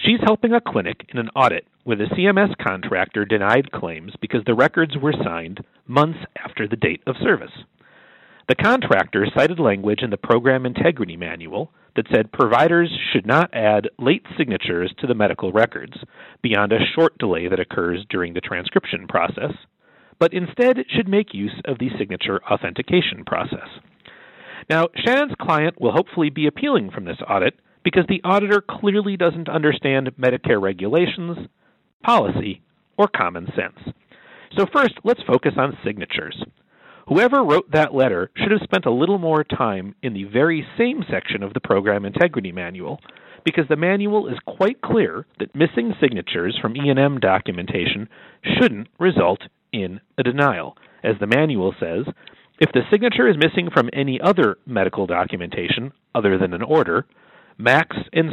She's 0.00 0.20
helping 0.24 0.52
a 0.52 0.60
clinic 0.60 1.06
in 1.08 1.18
an 1.18 1.30
audit 1.34 1.66
where 1.84 1.96
the 1.96 2.04
CMS 2.04 2.54
contractor 2.64 3.24
denied 3.24 3.72
claims 3.72 4.12
because 4.20 4.42
the 4.46 4.54
records 4.54 4.96
were 4.96 5.14
signed 5.24 5.64
months 5.86 6.18
after 6.44 6.68
the 6.68 6.76
date 6.76 7.02
of 7.06 7.16
service. 7.22 7.50
The 8.48 8.54
contractor 8.54 9.26
cited 9.34 9.58
language 9.58 10.00
in 10.02 10.10
the 10.10 10.16
Program 10.16 10.64
Integrity 10.64 11.16
Manual 11.16 11.70
that 11.96 12.06
said 12.14 12.32
providers 12.32 12.90
should 13.12 13.26
not 13.26 13.52
add 13.52 13.90
late 13.98 14.24
signatures 14.38 14.94
to 14.98 15.06
the 15.06 15.14
medical 15.14 15.52
records 15.52 15.94
beyond 16.42 16.72
a 16.72 16.78
short 16.94 17.18
delay 17.18 17.48
that 17.48 17.60
occurs 17.60 18.06
during 18.08 18.34
the 18.34 18.40
transcription 18.40 19.06
process, 19.08 19.52
but 20.18 20.32
instead 20.32 20.78
should 20.88 21.08
make 21.08 21.34
use 21.34 21.60
of 21.66 21.78
the 21.78 21.90
signature 21.98 22.40
authentication 22.44 23.24
process. 23.26 23.68
Now, 24.68 24.88
Shannon's 24.94 25.34
client 25.40 25.80
will 25.80 25.92
hopefully 25.92 26.30
be 26.30 26.46
appealing 26.46 26.90
from 26.90 27.04
this 27.04 27.18
audit 27.28 27.54
because 27.84 28.04
the 28.08 28.20
auditor 28.22 28.60
clearly 28.60 29.16
doesn't 29.16 29.48
understand 29.48 30.10
Medicare 30.20 30.60
regulations, 30.60 31.48
policy, 32.02 32.60
or 32.98 33.08
common 33.08 33.46
sense. 33.46 33.94
So, 34.56 34.66
first, 34.72 34.94
let's 35.04 35.22
focus 35.26 35.54
on 35.56 35.78
signatures. 35.84 36.42
Whoever 37.08 37.42
wrote 37.42 37.70
that 37.72 37.94
letter 37.94 38.30
should 38.36 38.50
have 38.50 38.60
spent 38.62 38.84
a 38.84 38.92
little 38.92 39.16
more 39.16 39.42
time 39.42 39.94
in 40.02 40.12
the 40.12 40.24
very 40.24 40.66
same 40.76 41.02
section 41.10 41.42
of 41.42 41.54
the 41.54 41.60
Program 41.60 42.04
Integrity 42.04 42.52
Manual 42.52 43.00
because 43.44 43.64
the 43.70 43.76
manual 43.76 44.28
is 44.28 44.38
quite 44.44 44.82
clear 44.82 45.24
that 45.38 45.54
missing 45.54 45.94
signatures 46.02 46.58
from 46.60 46.76
E&M 46.76 47.18
documentation 47.18 48.08
shouldn't 48.42 48.88
result 49.00 49.40
in 49.72 50.00
a 50.18 50.22
denial. 50.22 50.76
As 51.02 51.14
the 51.18 51.26
manual 51.26 51.74
says, 51.80 52.04
if 52.58 52.72
the 52.72 52.82
signature 52.90 53.28
is 53.28 53.36
missing 53.36 53.70
from 53.72 53.90
any 53.92 54.20
other 54.20 54.58
medical 54.66 55.06
documentation 55.06 55.92
other 56.14 56.38
than 56.38 56.52
an 56.52 56.62
order, 56.62 57.06
MACs 57.58 57.96
and 58.12 58.30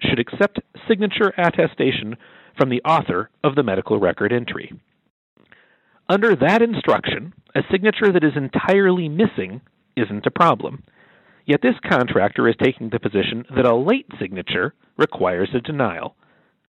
should 0.00 0.18
accept 0.18 0.60
signature 0.88 1.32
attestation 1.36 2.16
from 2.58 2.70
the 2.70 2.82
author 2.82 3.30
of 3.44 3.54
the 3.54 3.62
medical 3.62 3.98
record 3.98 4.32
entry. 4.32 4.72
Under 6.08 6.36
that 6.36 6.62
instruction, 6.62 7.32
a 7.54 7.60
signature 7.70 8.12
that 8.12 8.24
is 8.24 8.36
entirely 8.36 9.08
missing 9.08 9.60
isn't 9.96 10.26
a 10.26 10.30
problem. 10.30 10.84
Yet 11.46 11.62
this 11.62 11.74
contractor 11.88 12.48
is 12.48 12.54
taking 12.62 12.90
the 12.90 13.00
position 13.00 13.44
that 13.54 13.66
a 13.66 13.74
late 13.74 14.06
signature 14.20 14.74
requires 14.96 15.48
a 15.54 15.60
denial. 15.60 16.16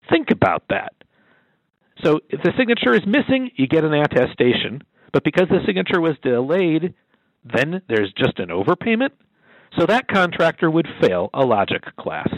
Think 0.09 0.31
about 0.31 0.63
that. 0.69 0.93
So 2.03 2.19
if 2.29 2.41
the 2.43 2.53
signature 2.57 2.95
is 2.95 3.05
missing, 3.05 3.51
you 3.55 3.67
get 3.67 3.83
an 3.83 3.93
attestation. 3.93 4.83
But 5.13 5.23
because 5.23 5.47
the 5.49 5.59
signature 5.65 6.01
was 6.01 6.15
delayed, 6.21 6.93
then 7.43 7.81
there's 7.87 8.13
just 8.17 8.39
an 8.39 8.49
overpayment? 8.49 9.11
So 9.77 9.85
that 9.85 10.07
contractor 10.07 10.69
would 10.69 10.87
fail 11.01 11.29
a 11.33 11.45
logic 11.45 11.83
class. 11.97 12.29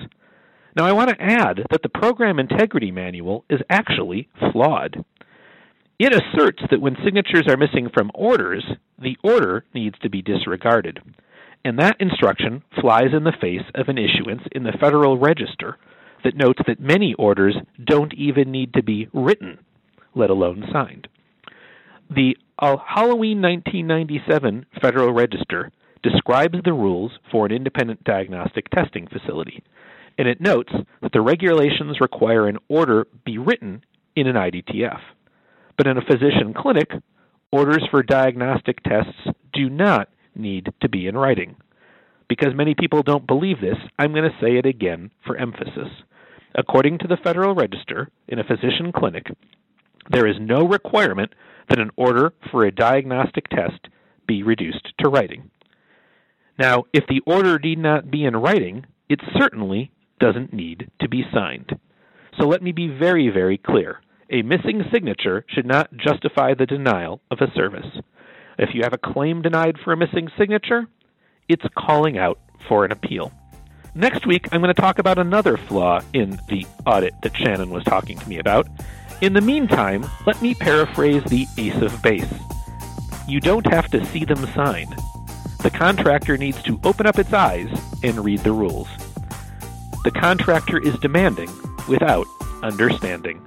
Now, 0.75 0.86
I 0.86 0.94
want 0.94 1.10
to 1.10 1.22
add 1.22 1.66
that 1.70 1.82
the 1.84 1.90
Program 1.90 2.40
Integrity 2.40 2.92
Manual 2.92 3.44
is 3.50 3.60
actually 3.70 4.30
flawed. 4.51 5.04
It 6.00 6.13
asserts 6.13 6.63
that 6.72 6.82
when 6.82 6.96
signatures 7.04 7.46
are 7.48 7.58
missing 7.58 7.90
from 7.94 8.12
orders, 8.16 8.66
the 8.98 9.18
order 9.24 9.66
needs 9.74 9.96
to 10.01 10.10
be 10.10 10.22
disregarded. 10.22 11.00
And 11.63 11.78
that 11.78 11.98
instruction 12.00 12.63
flies 12.80 13.13
in 13.16 13.24
the 13.24 13.36
face 13.40 13.66
of 13.75 13.88
an 13.88 13.98
issuance 13.98 14.42
in 14.51 14.63
the 14.63 14.78
Federal 14.80 15.20
Register 15.20 15.78
that 16.24 16.36
notes 16.36 16.60
that 16.68 16.80
many 16.80 17.13
orders 17.16 17.56
don't 17.84 18.13
even 18.16 18.51
need 18.51 18.74
to 18.74 18.84
be 18.84 19.10
written, 19.13 19.60
let 20.16 20.30
alone 20.30 20.63
signed. 20.72 21.08
The 22.10 22.36
a 22.62 22.77
Halloween 22.77 23.41
1997 23.41 24.68
Federal 24.80 25.12
Register 25.12 25.72
describes 26.03 26.60
the 26.63 26.74
rules 26.74 27.12
for 27.32 27.48
an 27.48 27.51
independent 27.51 28.03
diagnostic 28.03 28.70
testing 28.70 29.08
facility, 29.08 29.63
and 30.20 30.27
it 30.27 30.39
notes 30.39 30.72
that 31.01 31.12
the 31.12 31.22
regulations 31.22 32.00
require 32.00 32.48
an 32.48 32.60
order 32.70 33.08
be 33.25 33.39
written 33.39 33.84
in 34.15 34.27
an 34.27 34.36
IDTF. 34.36 35.00
But 35.75 35.88
in 35.88 35.98
a 35.98 36.06
physician 36.06 36.53
clinic, 36.56 36.91
orders 37.51 37.84
for 37.89 38.03
diagnostic 38.03 38.84
tests 38.84 39.27
do 39.53 39.68
not 39.68 40.10
need 40.36 40.72
to 40.82 40.89
be 40.89 41.08
in 41.08 41.18
writing. 41.18 41.56
Because 42.30 42.53
many 42.53 42.75
people 42.75 43.01
don't 43.01 43.25
believe 43.25 43.60
this, 43.60 43.77
I'm 43.98 44.13
going 44.13 44.30
to 44.30 44.38
say 44.39 44.58
it 44.58 44.68
again 44.68 45.10
for 45.25 45.36
emphasis. 45.36 45.89
According 46.53 47.00
to 47.00 47.08
the 47.08 47.18
Federal 47.24 47.56
Register, 47.56 48.10
in 48.27 48.38
a 48.38 48.44
physician 48.44 48.91
clinic, 48.96 49.25
there 50.10 50.27
is 50.27 50.36
no 50.39 50.67
requirement 50.67 51.34
that 51.70 51.79
an 51.79 51.91
order 51.96 52.34
for 52.51 52.65
a 52.65 52.72
diagnostic 52.72 53.48
test 53.50 53.88
be 54.27 54.43
reduced 54.43 54.93
to 55.00 55.10
writing. 55.10 55.50
Now, 56.58 56.86
if 56.93 57.05
the 57.08 57.22
order 57.25 57.60
need 57.60 57.79
not 57.79 58.12
be 58.12 58.25
in 58.25 58.36
writing, 58.36 58.86
it 59.10 59.20
certainly 59.38 59.91
doesn't 60.20 60.53
need 60.53 60.89
to 61.00 61.10
be 61.10 61.24
signed. 61.34 61.77
So 62.39 62.48
let 62.48 62.62
me 62.62 62.72
be 62.72 62.88
very, 62.88 63.29
very 63.29 63.58
clear. 63.58 64.01
A 64.29 64.41
missing 64.43 64.84
signature 64.91 65.46
should 65.50 65.65
not 65.65 65.96
justify 65.98 66.53
the 66.53 66.65
denial 66.65 67.22
of 67.31 67.39
a 67.41 67.51
service. 67.53 67.88
If 68.58 68.70
you 68.74 68.81
have 68.84 68.93
a 68.93 68.98
claim 68.98 69.41
denied 69.41 69.77
for 69.84 69.91
a 69.91 69.98
missing 69.98 70.29
signature, 70.38 70.88
it's 71.50 71.65
calling 71.77 72.17
out 72.17 72.39
for 72.67 72.86
an 72.86 72.91
appeal. 72.91 73.34
Next 73.93 74.25
week, 74.25 74.48
I'm 74.51 74.62
going 74.62 74.74
to 74.74 74.81
talk 74.81 75.00
about 75.00 75.17
another 75.17 75.58
flaw 75.58 76.00
in 76.13 76.39
the 76.48 76.65
audit 76.86 77.13
that 77.24 77.36
Shannon 77.36 77.72
was 77.72 77.84
talking 77.84 78.17
to 78.20 78.29
me 78.29 78.39
about, 78.39 78.67
In 79.22 79.34
the 79.34 79.42
meantime, 79.42 80.04
let 80.25 80.42
me 80.42 80.56
paraphrase 80.56 81.24
the 81.25 81.46
ace 81.56 81.80
of 81.80 82.01
base. 82.01 82.34
You 83.28 83.40
don't 83.40 83.68
have 83.68 83.88
to 83.92 84.04
see 84.08 84.25
them 84.25 84.44
sign. 84.48 84.88
The 85.62 85.70
contractor 85.70 86.38
needs 86.38 86.63
to 86.63 86.80
open 86.84 87.06
up 87.06 87.20
its 87.20 87.32
eyes 87.32 87.70
and 88.01 88.25
read 88.25 88.40
the 88.40 88.51
rules. 88.51 88.88
The 90.04 90.10
contractor 90.10 90.80
is 90.80 90.98
demanding 90.98 91.51
without 91.88 92.25
understanding. 92.63 93.46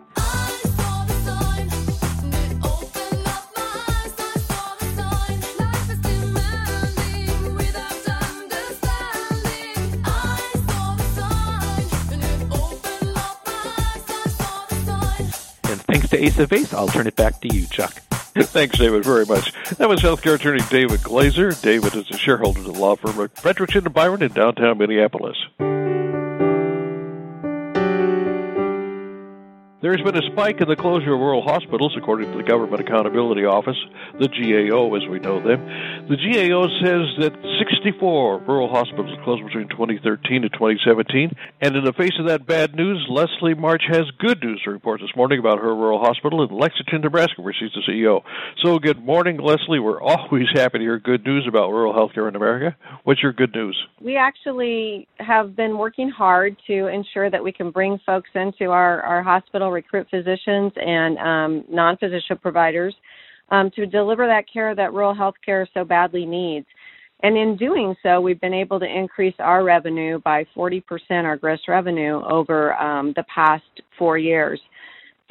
To 16.14 16.24
Ace 16.24 16.38
of 16.38 16.48
Base, 16.48 16.72
I'll 16.72 16.86
turn 16.86 17.08
it 17.08 17.16
back 17.16 17.40
to 17.40 17.52
you, 17.52 17.66
Chuck. 17.66 17.90
Thanks, 18.36 18.78
David, 18.78 19.02
very 19.02 19.26
much. 19.26 19.52
That 19.78 19.88
was 19.88 20.00
healthcare 20.00 20.36
attorney 20.36 20.60
David 20.70 21.02
Glaser. 21.02 21.50
David 21.50 21.96
is 21.96 22.08
a 22.08 22.16
shareholder 22.16 22.60
of 22.60 22.66
the 22.66 22.72
law 22.72 22.94
firm 22.94 23.18
of 23.18 23.34
Fredrikson 23.34 23.86
and 23.86 23.92
Byron 23.92 24.22
in 24.22 24.32
downtown 24.32 24.78
Minneapolis. 24.78 25.36
There's 29.84 30.00
been 30.00 30.16
a 30.16 30.24
spike 30.32 30.62
in 30.62 30.68
the 30.68 30.76
closure 30.76 31.12
of 31.12 31.20
rural 31.20 31.42
hospitals, 31.42 31.92
according 31.94 32.32
to 32.32 32.38
the 32.38 32.42
Government 32.42 32.80
Accountability 32.80 33.44
Office, 33.44 33.76
the 34.18 34.28
GAO 34.32 34.94
as 34.96 35.06
we 35.12 35.20
know 35.20 35.44
them. 35.44 35.60
The 36.08 36.16
GAO 36.16 36.72
says 36.80 37.04
that 37.20 37.36
64 37.60 38.48
rural 38.48 38.70
hospitals 38.70 39.12
closed 39.24 39.44
between 39.44 39.68
2013 39.68 40.44
and 40.44 40.52
2017. 40.54 41.36
And 41.60 41.76
in 41.76 41.84
the 41.84 41.92
face 41.92 42.16
of 42.18 42.28
that 42.28 42.46
bad 42.46 42.74
news, 42.74 43.04
Leslie 43.10 43.52
Marsh 43.52 43.84
has 43.88 44.10
good 44.16 44.42
news 44.42 44.62
to 44.64 44.70
report 44.70 45.02
this 45.02 45.14
morning 45.14 45.38
about 45.38 45.58
her 45.58 45.76
rural 45.76 46.00
hospital 46.00 46.42
in 46.42 46.48
Lexington, 46.48 47.02
Nebraska, 47.02 47.42
where 47.42 47.52
she's 47.52 47.76
the 47.76 47.84
CEO. 47.84 48.22
So, 48.64 48.78
good 48.78 49.04
morning, 49.04 49.36
Leslie. 49.36 49.80
We're 49.80 50.00
always 50.14 50.48
happy 50.54 50.78
to 50.78 50.84
hear 50.84 50.98
good 50.98 51.26
news 51.26 51.44
about 51.46 51.68
rural 51.68 51.92
healthcare 51.92 52.26
in 52.26 52.36
America. 52.36 52.74
What's 53.02 53.22
your 53.22 53.34
good 53.34 53.54
news? 53.54 53.76
We 54.00 54.16
actually 54.16 55.08
have 55.18 55.54
been 55.54 55.76
working 55.76 56.08
hard 56.08 56.56
to 56.68 56.86
ensure 56.86 57.28
that 57.28 57.44
we 57.44 57.52
can 57.52 57.70
bring 57.70 58.00
folks 58.06 58.30
into 58.34 58.70
our, 58.70 59.02
our 59.02 59.22
hospital 59.22 59.73
recruit 59.74 60.06
physicians 60.10 60.72
and 60.76 61.18
um, 61.18 61.64
non 61.68 61.96
physician 61.96 62.38
providers 62.40 62.94
um, 63.50 63.70
to 63.76 63.86
deliver 63.86 64.26
that 64.26 64.44
care 64.50 64.74
that 64.74 64.92
rural 64.92 65.14
health 65.14 65.34
care 65.44 65.68
so 65.74 65.84
badly 65.84 66.24
needs. 66.24 66.66
And 67.22 67.36
in 67.38 67.56
doing 67.56 67.94
so, 68.02 68.20
we've 68.20 68.40
been 68.40 68.54
able 68.54 68.78
to 68.80 68.86
increase 68.86 69.34
our 69.38 69.64
revenue 69.64 70.20
by 70.20 70.46
40%, 70.56 70.82
our 71.10 71.36
gross 71.36 71.60
revenue, 71.68 72.22
over 72.28 72.74
um, 72.74 73.12
the 73.16 73.24
past 73.34 73.64
four 73.98 74.18
years. 74.18 74.60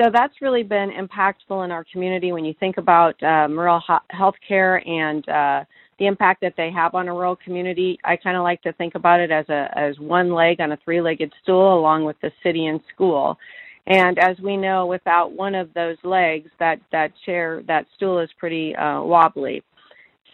So 0.02 0.10
that's 0.12 0.34
really 0.42 0.64
been 0.64 0.90
impactful 0.90 1.64
in 1.64 1.72
our 1.72 1.86
community 1.92 2.32
when 2.32 2.46
you 2.46 2.56
think 2.60 2.78
about 2.78 3.22
um, 3.22 3.58
rural 3.58 3.82
health 4.10 4.36
care 4.48 4.78
and 4.88 5.28
uh, 5.30 5.66
the 6.00 6.08
impact 6.08 6.42
that 6.42 6.56
they 6.58 6.72
have 6.72 6.96
on 6.96 7.08
a 7.08 7.14
rural 7.14 7.36
community. 7.36 8.00
I 8.04 8.18
kind 8.18 8.36
of 8.36 8.42
like 8.42 8.64
to 8.64 8.74
think 8.74 8.96
about 8.96 9.20
it 9.20 9.30
as 9.30 9.48
a 9.50 9.70
as 9.78 10.00
one 10.00 10.34
leg 10.34 10.62
on 10.62 10.72
a 10.72 10.78
three-legged 10.84 11.32
stool, 11.44 11.78
along 11.78 12.06
with 12.06 12.16
the 12.22 12.32
city 12.42 12.66
and 12.66 12.80
school. 12.94 13.38
And 13.86 14.18
as 14.18 14.38
we 14.40 14.56
know, 14.56 14.86
without 14.86 15.34
one 15.34 15.56
of 15.56 15.74
those 15.74 15.98
legs, 16.04 16.50
that 16.60 16.80
that 16.92 17.12
chair, 17.26 17.64
that 17.68 17.86
stool 17.96 18.20
is 18.20 18.30
pretty 18.40 18.76
uh, 18.76 19.02
wobbly. 19.02 19.62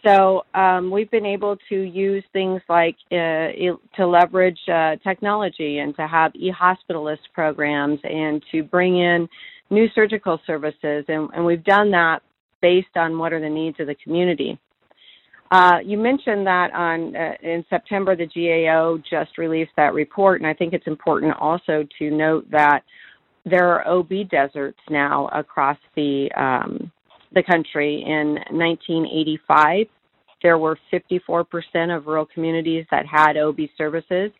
So 0.06 0.44
um, 0.54 0.90
we've 0.90 1.10
been 1.10 1.26
able 1.26 1.56
to 1.68 1.76
use 1.82 2.24
things 2.32 2.62
like 2.68 2.96
uh, 3.12 3.52
to 3.96 4.06
leverage 4.06 4.58
uh, 4.72 4.96
technology 5.04 5.78
and 5.78 5.94
to 5.96 6.06
have 6.06 6.34
e-hospitalist 6.34 7.18
programs 7.34 8.00
and 8.04 8.42
to 8.50 8.62
bring 8.62 8.98
in 8.98 9.28
new 9.68 9.88
surgical 9.94 10.40
services, 10.46 11.04
and, 11.08 11.28
and 11.34 11.44
we've 11.44 11.64
done 11.64 11.90
that 11.90 12.20
based 12.62 12.96
on 12.96 13.18
what 13.18 13.32
are 13.32 13.40
the 13.40 13.48
needs 13.48 13.78
of 13.78 13.86
the 13.86 13.94
community. 13.96 14.58
Uh, 15.50 15.78
you 15.84 15.98
mentioned 15.98 16.46
that 16.46 16.72
on 16.72 17.14
uh, 17.16 17.32
in 17.42 17.64
September 17.68 18.14
the 18.16 18.26
GAO 18.26 18.98
just 18.98 19.36
released 19.36 19.72
that 19.76 19.92
report, 19.94 20.40
and 20.40 20.48
I 20.48 20.54
think 20.54 20.72
it's 20.72 20.86
important 20.86 21.34
also 21.38 21.86
to 21.98 22.10
note 22.10 22.48
that 22.50 22.82
there 23.44 23.68
are 23.68 23.86
OB 23.86 24.28
deserts 24.30 24.78
now 24.88 25.28
across 25.28 25.78
the 25.96 26.30
um, 26.36 26.90
the 27.32 27.42
country. 27.42 28.02
In 28.06 28.34
1985, 28.50 29.86
there 30.42 30.58
were 30.58 30.78
54% 30.92 31.96
of 31.96 32.06
rural 32.06 32.26
communities 32.26 32.84
that 32.90 33.06
had 33.06 33.36
OB 33.36 33.60
services, 33.76 34.30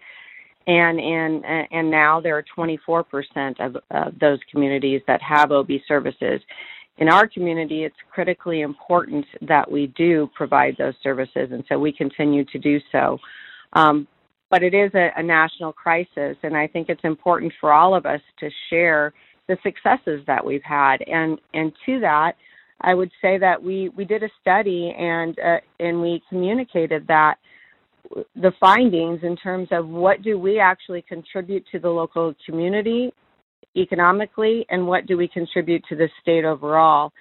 and 0.66 0.98
in 0.98 1.42
and 1.70 1.90
now 1.90 2.20
there 2.20 2.36
are 2.36 2.44
24% 2.56 3.04
of, 3.60 3.76
of 3.90 4.18
those 4.18 4.38
communities 4.50 5.02
that 5.06 5.20
have 5.22 5.52
OB 5.52 5.70
services. 5.86 6.40
In 6.98 7.08
our 7.08 7.26
community, 7.26 7.84
it's 7.84 7.96
critically 8.12 8.60
important 8.60 9.24
that 9.48 9.70
we 9.70 9.86
do 9.88 10.28
provide 10.34 10.76
those 10.76 10.94
services, 11.02 11.48
and 11.52 11.64
so 11.68 11.78
we 11.78 11.92
continue 11.92 12.44
to 12.46 12.58
do 12.58 12.78
so. 12.92 13.18
Um, 13.72 14.06
but 14.50 14.62
it 14.62 14.74
is 14.74 14.90
a, 14.94 15.10
a 15.16 15.22
national 15.22 15.72
crisis, 15.72 16.36
and 16.42 16.56
I 16.56 16.66
think 16.66 16.88
it's 16.88 17.04
important 17.04 17.52
for 17.60 17.72
all 17.72 17.94
of 17.94 18.04
us 18.04 18.20
to 18.40 18.50
share 18.68 19.12
the 19.48 19.56
successes 19.62 20.22
that 20.26 20.44
we've 20.44 20.62
had. 20.62 21.02
And 21.06 21.38
and 21.54 21.72
to 21.86 22.00
that, 22.00 22.32
I 22.80 22.94
would 22.94 23.10
say 23.22 23.38
that 23.38 23.62
we 23.62 23.90
we 23.90 24.04
did 24.04 24.22
a 24.22 24.30
study 24.40 24.94
and 24.98 25.38
uh, 25.38 25.58
and 25.78 26.00
we 26.00 26.22
communicated 26.28 27.06
that 27.08 27.36
the 28.36 28.52
findings 28.58 29.20
in 29.22 29.36
terms 29.36 29.68
of 29.70 29.88
what 29.88 30.22
do 30.22 30.38
we 30.38 30.58
actually 30.58 31.02
contribute 31.02 31.64
to 31.70 31.78
the 31.78 31.88
local 31.88 32.34
community 32.44 33.12
economically 33.76 34.66
and 34.70 34.84
what 34.84 35.06
do 35.06 35.16
we 35.16 35.28
contribute 35.28 35.84
to 35.88 35.94
the 35.94 36.08
state 36.20 36.44
overall 36.44 37.12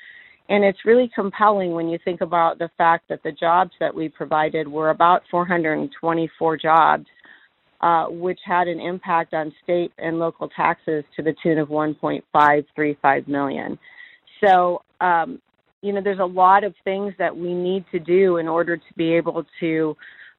and 0.50 0.64
it's 0.64 0.84
really 0.84 1.12
compelling 1.14 1.74
when 1.74 1.88
you 1.88 2.00
think 2.04 2.22
about 2.22 2.58
the 2.58 2.72
fact 2.76 3.08
that 3.08 3.22
the 3.22 3.32
jobs 3.32 3.72
that 3.80 3.94
we 3.94 4.10
provided 4.10 4.68
were 4.68 4.90
about 4.90 5.22
424 5.30 6.58
jobs 6.58 7.06
uh, 7.82 8.06
which 8.08 8.40
had 8.44 8.68
an 8.68 8.80
impact 8.80 9.34
on 9.34 9.54
state 9.64 9.92
and 9.98 10.20
local 10.20 10.50
taxes 10.50 11.04
to 11.16 11.24
the 11.24 11.34
tune 11.42 11.58
of 11.58 11.70
1.535 11.70 13.28
million. 13.28 13.80
So, 14.44 14.84
um, 15.02 15.42
you 15.82 15.94
know, 15.94 16.02
there's 16.02 16.20
a 16.20 16.26
lot 16.26 16.64
of 16.64 16.74
things 16.84 17.14
that 17.20 17.36
we 17.36 17.54
need 17.54 17.86
to 17.92 18.00
do 18.00 18.38
in 18.38 18.48
order 18.48 18.76
to 18.76 18.94
be 18.98 19.14
able 19.14 19.46
to 19.62 19.96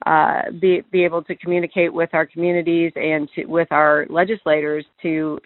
uh, 0.06 0.50
be 0.58 0.82
be 0.90 1.04
able 1.04 1.22
to 1.22 1.34
communicate 1.34 1.92
with 1.92 2.10
our 2.14 2.24
communities 2.24 2.92
and 2.96 3.28
to, 3.34 3.44
with 3.44 3.70
our 3.70 4.06
legislators 4.08 4.84
to 5.02 5.38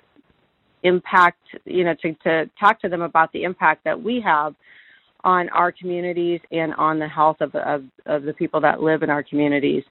impact, 0.84 1.40
you 1.64 1.82
know, 1.82 1.94
to, 2.02 2.14
to 2.22 2.50
talk 2.60 2.80
to 2.80 2.88
them 2.88 3.02
about 3.02 3.32
the 3.32 3.42
impact 3.42 3.82
that 3.84 4.00
we 4.00 4.20
have 4.20 4.54
on 5.24 5.48
our 5.50 5.72
communities 5.72 6.40
and 6.52 6.74
on 6.74 6.98
the 6.98 7.08
health 7.08 7.38
of, 7.40 7.54
of, 7.54 7.84
of 8.06 8.22
the 8.24 8.32
people 8.34 8.60
that 8.60 8.82
live 8.82 9.02
in 9.02 9.10
our 9.10 9.22
communities. 9.22 9.82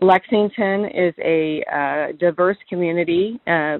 Lexington 0.00 0.86
is 0.86 1.14
a 1.24 1.62
uh, 1.72 2.12
diverse 2.18 2.56
community. 2.68 3.40
Uh, 3.46 3.78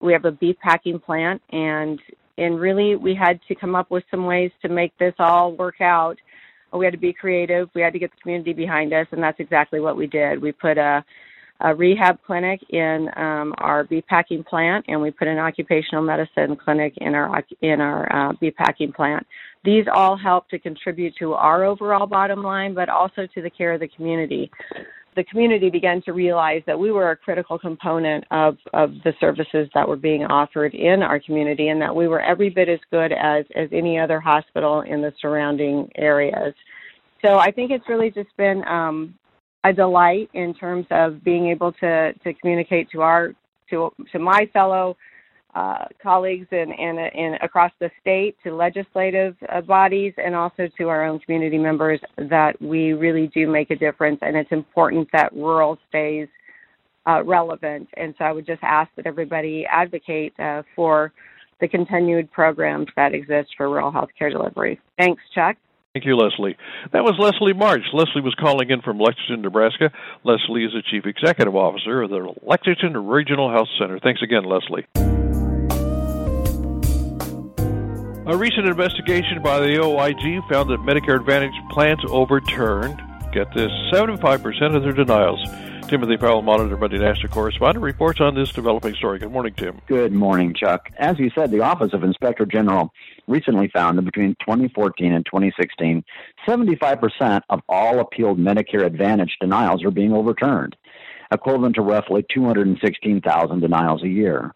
we 0.00 0.12
have 0.12 0.24
a 0.24 0.32
beef 0.32 0.56
packing 0.62 0.98
plant, 0.98 1.40
and 1.50 2.00
and 2.38 2.58
really 2.58 2.96
we 2.96 3.14
had 3.14 3.38
to 3.48 3.54
come 3.54 3.74
up 3.74 3.90
with 3.90 4.02
some 4.10 4.24
ways 4.24 4.50
to 4.62 4.68
make 4.68 4.96
this 4.98 5.14
all 5.18 5.52
work 5.52 5.80
out. 5.80 6.16
We 6.72 6.84
had 6.84 6.92
to 6.92 6.98
be 6.98 7.12
creative. 7.12 7.68
We 7.74 7.82
had 7.82 7.92
to 7.92 7.98
get 7.98 8.10
the 8.10 8.20
community 8.22 8.52
behind 8.52 8.92
us, 8.92 9.06
and 9.12 9.22
that's 9.22 9.40
exactly 9.40 9.80
what 9.80 9.96
we 9.96 10.06
did. 10.06 10.40
We 10.40 10.52
put 10.52 10.78
a, 10.78 11.04
a 11.60 11.74
rehab 11.74 12.18
clinic 12.24 12.60
in 12.70 13.08
um, 13.16 13.52
our 13.58 13.84
beef 13.84 14.04
packing 14.08 14.44
plant, 14.44 14.86
and 14.88 15.00
we 15.00 15.10
put 15.10 15.28
an 15.28 15.38
occupational 15.38 16.02
medicine 16.02 16.56
clinic 16.56 16.94
in 16.98 17.14
our 17.14 17.44
in 17.60 17.80
our 17.80 18.30
uh, 18.30 18.32
beef 18.40 18.54
packing 18.56 18.92
plant. 18.92 19.26
These 19.64 19.84
all 19.92 20.16
help 20.16 20.48
to 20.48 20.58
contribute 20.58 21.14
to 21.18 21.34
our 21.34 21.64
overall 21.64 22.06
bottom 22.06 22.42
line, 22.42 22.72
but 22.72 22.88
also 22.88 23.26
to 23.34 23.42
the 23.42 23.50
care 23.50 23.72
of 23.74 23.80
the 23.80 23.88
community 23.88 24.50
the 25.20 25.24
community 25.24 25.68
began 25.68 26.00
to 26.00 26.14
realize 26.14 26.62
that 26.66 26.78
we 26.78 26.90
were 26.90 27.10
a 27.10 27.16
critical 27.16 27.58
component 27.58 28.24
of, 28.30 28.56
of 28.72 28.94
the 29.04 29.12
services 29.20 29.68
that 29.74 29.86
were 29.86 29.94
being 29.94 30.24
offered 30.24 30.72
in 30.72 31.02
our 31.02 31.20
community 31.20 31.68
and 31.68 31.78
that 31.82 31.94
we 31.94 32.08
were 32.08 32.22
every 32.22 32.48
bit 32.48 32.70
as 32.70 32.78
good 32.90 33.12
as, 33.12 33.44
as 33.54 33.68
any 33.70 33.98
other 33.98 34.18
hospital 34.18 34.80
in 34.80 35.02
the 35.02 35.12
surrounding 35.20 35.86
areas. 35.96 36.54
So 37.20 37.36
I 37.36 37.50
think 37.50 37.70
it's 37.70 37.86
really 37.86 38.10
just 38.10 38.34
been 38.38 38.64
um, 38.66 39.14
a 39.62 39.74
delight 39.74 40.30
in 40.32 40.54
terms 40.54 40.86
of 40.90 41.22
being 41.22 41.48
able 41.48 41.72
to, 41.72 42.14
to 42.14 42.32
communicate 42.32 42.88
to 42.92 43.02
our 43.02 43.34
to 43.68 43.92
to 44.12 44.18
my 44.18 44.48
fellow 44.54 44.96
uh, 45.54 45.86
colleagues 46.02 46.46
and, 46.52 46.72
across 47.42 47.72
the 47.80 47.90
state 48.00 48.36
to 48.44 48.54
legislative 48.54 49.36
uh, 49.48 49.60
bodies 49.60 50.12
and 50.16 50.34
also 50.34 50.68
to 50.78 50.88
our 50.88 51.04
own 51.04 51.18
community 51.20 51.58
members 51.58 52.00
that 52.16 52.60
we 52.60 52.92
really 52.92 53.28
do 53.34 53.48
make 53.48 53.70
a 53.70 53.76
difference 53.76 54.18
and 54.22 54.36
it's 54.36 54.52
important 54.52 55.08
that 55.12 55.32
rural 55.32 55.76
stays 55.88 56.28
uh, 57.06 57.22
relevant 57.24 57.88
and 57.96 58.14
so 58.18 58.24
I 58.24 58.32
would 58.32 58.46
just 58.46 58.62
ask 58.62 58.90
that 58.96 59.06
everybody 59.06 59.66
advocate 59.66 60.38
uh, 60.38 60.62
for 60.76 61.12
the 61.60 61.68
continued 61.68 62.30
programs 62.30 62.86
that 62.96 63.14
exist 63.14 63.50
for 63.56 63.68
rural 63.68 63.90
health 63.90 64.10
care 64.18 64.30
delivery. 64.30 64.80
Thanks, 64.98 65.22
Chuck. 65.34 65.56
Thank 65.92 66.06
you, 66.06 66.16
Leslie. 66.16 66.56
That 66.92 67.02
was 67.02 67.16
Leslie 67.18 67.52
Marsh. 67.52 67.82
Leslie 67.92 68.22
was 68.22 68.34
calling 68.38 68.70
in 68.70 68.80
from 68.80 68.98
Lexington, 68.98 69.42
Nebraska. 69.42 69.90
Leslie 70.22 70.64
is 70.64 70.72
the 70.72 70.82
Chief 70.88 71.04
Executive 71.04 71.56
Officer 71.56 72.02
of 72.02 72.10
the 72.10 72.32
Lexington 72.42 72.96
Regional 73.08 73.50
Health 73.50 73.68
Center. 73.78 73.98
Thanks 73.98 74.22
again, 74.22 74.44
Leslie. 74.44 75.19
A 78.30 78.36
recent 78.36 78.68
investigation 78.68 79.42
by 79.42 79.58
the 79.58 79.82
OIG 79.82 80.48
found 80.48 80.70
that 80.70 80.78
Medicare 80.82 81.18
Advantage 81.18 81.60
plans 81.68 81.98
overturned, 82.06 83.02
get 83.32 83.52
this, 83.54 83.72
75% 83.92 84.76
of 84.76 84.84
their 84.84 84.92
denials. 84.92 85.44
Timothy 85.88 86.16
Powell, 86.16 86.40
Monitor 86.40 86.76
Monday 86.76 86.98
National 86.98 87.32
Correspondent, 87.32 87.82
reports 87.82 88.20
on 88.20 88.36
this 88.36 88.52
developing 88.52 88.94
story. 88.94 89.18
Good 89.18 89.32
morning, 89.32 89.54
Tim. 89.56 89.80
Good 89.88 90.12
morning, 90.12 90.54
Chuck. 90.54 90.90
As 90.96 91.18
you 91.18 91.32
said, 91.36 91.50
the 91.50 91.62
Office 91.62 91.90
of 91.92 92.04
Inspector 92.04 92.46
General 92.46 92.92
recently 93.26 93.68
found 93.74 93.98
that 93.98 94.02
between 94.02 94.36
2014 94.46 95.12
and 95.12 95.26
2016, 95.26 96.04
75% 96.46 97.40
of 97.50 97.58
all 97.68 97.98
appealed 97.98 98.38
Medicare 98.38 98.86
Advantage 98.86 99.38
denials 99.40 99.82
are 99.84 99.90
being 99.90 100.12
overturned, 100.12 100.76
equivalent 101.32 101.74
to 101.74 101.82
roughly 101.82 102.24
216,000 102.32 103.58
denials 103.58 104.04
a 104.04 104.08
year. 104.08 104.54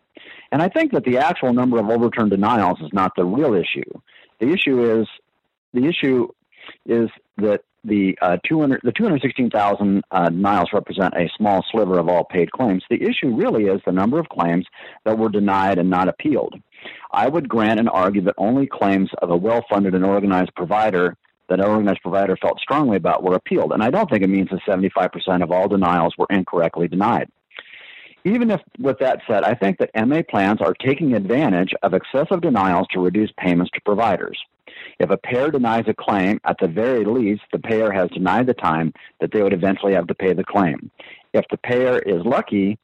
And 0.55 0.63
I 0.63 0.69
think 0.69 0.93
that 0.93 1.03
the 1.03 1.19
actual 1.19 1.53
number 1.53 1.81
of 1.81 1.91
overturned 1.91 2.31
denials 2.31 2.79
is 2.81 2.91
not 2.93 3.11
the 3.17 3.25
real 3.25 3.55
issue. 3.55 3.91
The 4.39 4.51
issue 4.51 5.01
is 5.01 5.09
the 5.73 5.85
issue 5.85 6.29
is 6.87 7.11
that 7.39 7.63
the 7.83 8.17
uh, 8.23 8.37
200 8.49 8.83
the 8.85 8.93
216,000 8.93 10.05
uh, 10.13 10.29
denials 10.29 10.69
represent 10.73 11.13
a 11.15 11.29
small 11.37 11.65
sliver 11.73 11.99
of 11.99 12.09
all 12.09 12.23
paid 12.23 12.53
claims. 12.53 12.85
The 12.89 13.03
issue 13.03 13.35
really 13.35 13.65
is 13.65 13.81
the 13.85 13.91
number 13.91 14.21
of 14.21 14.29
claims 14.29 14.65
that 15.05 15.19
were 15.19 15.29
denied 15.29 15.79
and 15.79 15.91
not 15.91 16.07
appealed. 16.07 16.55
I 17.11 17.27
would 17.27 17.49
grant 17.49 17.81
and 17.81 17.89
argue 17.89 18.23
that 18.23 18.37
only 18.39 18.69
claims 18.69 19.11
of 19.21 19.31
a 19.31 19.37
well-funded 19.37 19.93
and 19.93 20.05
organized 20.05 20.55
provider 20.55 21.17
that 21.49 21.59
an 21.59 21.67
organized 21.67 22.03
provider 22.03 22.37
felt 22.37 22.61
strongly 22.61 22.97
about 22.97 23.25
were 23.25 23.35
appealed, 23.35 23.73
and 23.73 23.83
I 23.83 23.91
don't 23.91 24.09
think 24.09 24.23
it 24.23 24.31
means 24.31 24.51
that 24.51 24.61
75% 24.69 25.43
of 25.43 25.51
all 25.51 25.67
denials 25.67 26.15
were 26.17 26.29
incorrectly 26.31 26.87
denied. 26.87 27.29
Even 28.25 28.51
if, 28.51 28.61
with 28.79 28.99
that 29.01 29.21
said, 29.27 29.45
I 29.45 29.55
think 29.55 29.79
that 29.79 29.91
MA 30.07 30.23
plans 30.29 30.61
are 30.63 30.75
taking 30.75 31.15
advantage 31.15 31.75
of 31.83 31.93
excessive 31.93 32.41
denials 32.41 32.87
to 32.93 33.01
reduce 33.01 33.31
payments 33.39 33.71
to 33.75 33.81
providers. 33.83 34.39
If 34.99 35.11
a 35.11 35.19
payer 35.19 35.51
denies 35.51 35.85
a 35.89 35.95
claim, 35.95 36.41
at 36.45 36.57
the 36.59 36.69
very 36.69 37.05
least, 37.05 37.43
the 37.53 37.59
payer 37.59 37.91
has 37.91 38.11
denied 38.11 38.47
the 38.47 38.55
time 38.55 38.95
that 39.21 39.33
they 39.33 39.43
would 39.43 39.53
eventually 39.53 39.93
have 39.95 40.07
to 40.07 40.15
pay 40.15 40.33
the 40.33 40.45
claim. 40.45 40.91
If 41.33 41.45
the 41.51 41.59
payer 41.59 41.99
is 41.99 42.25
lucky, 42.25 42.79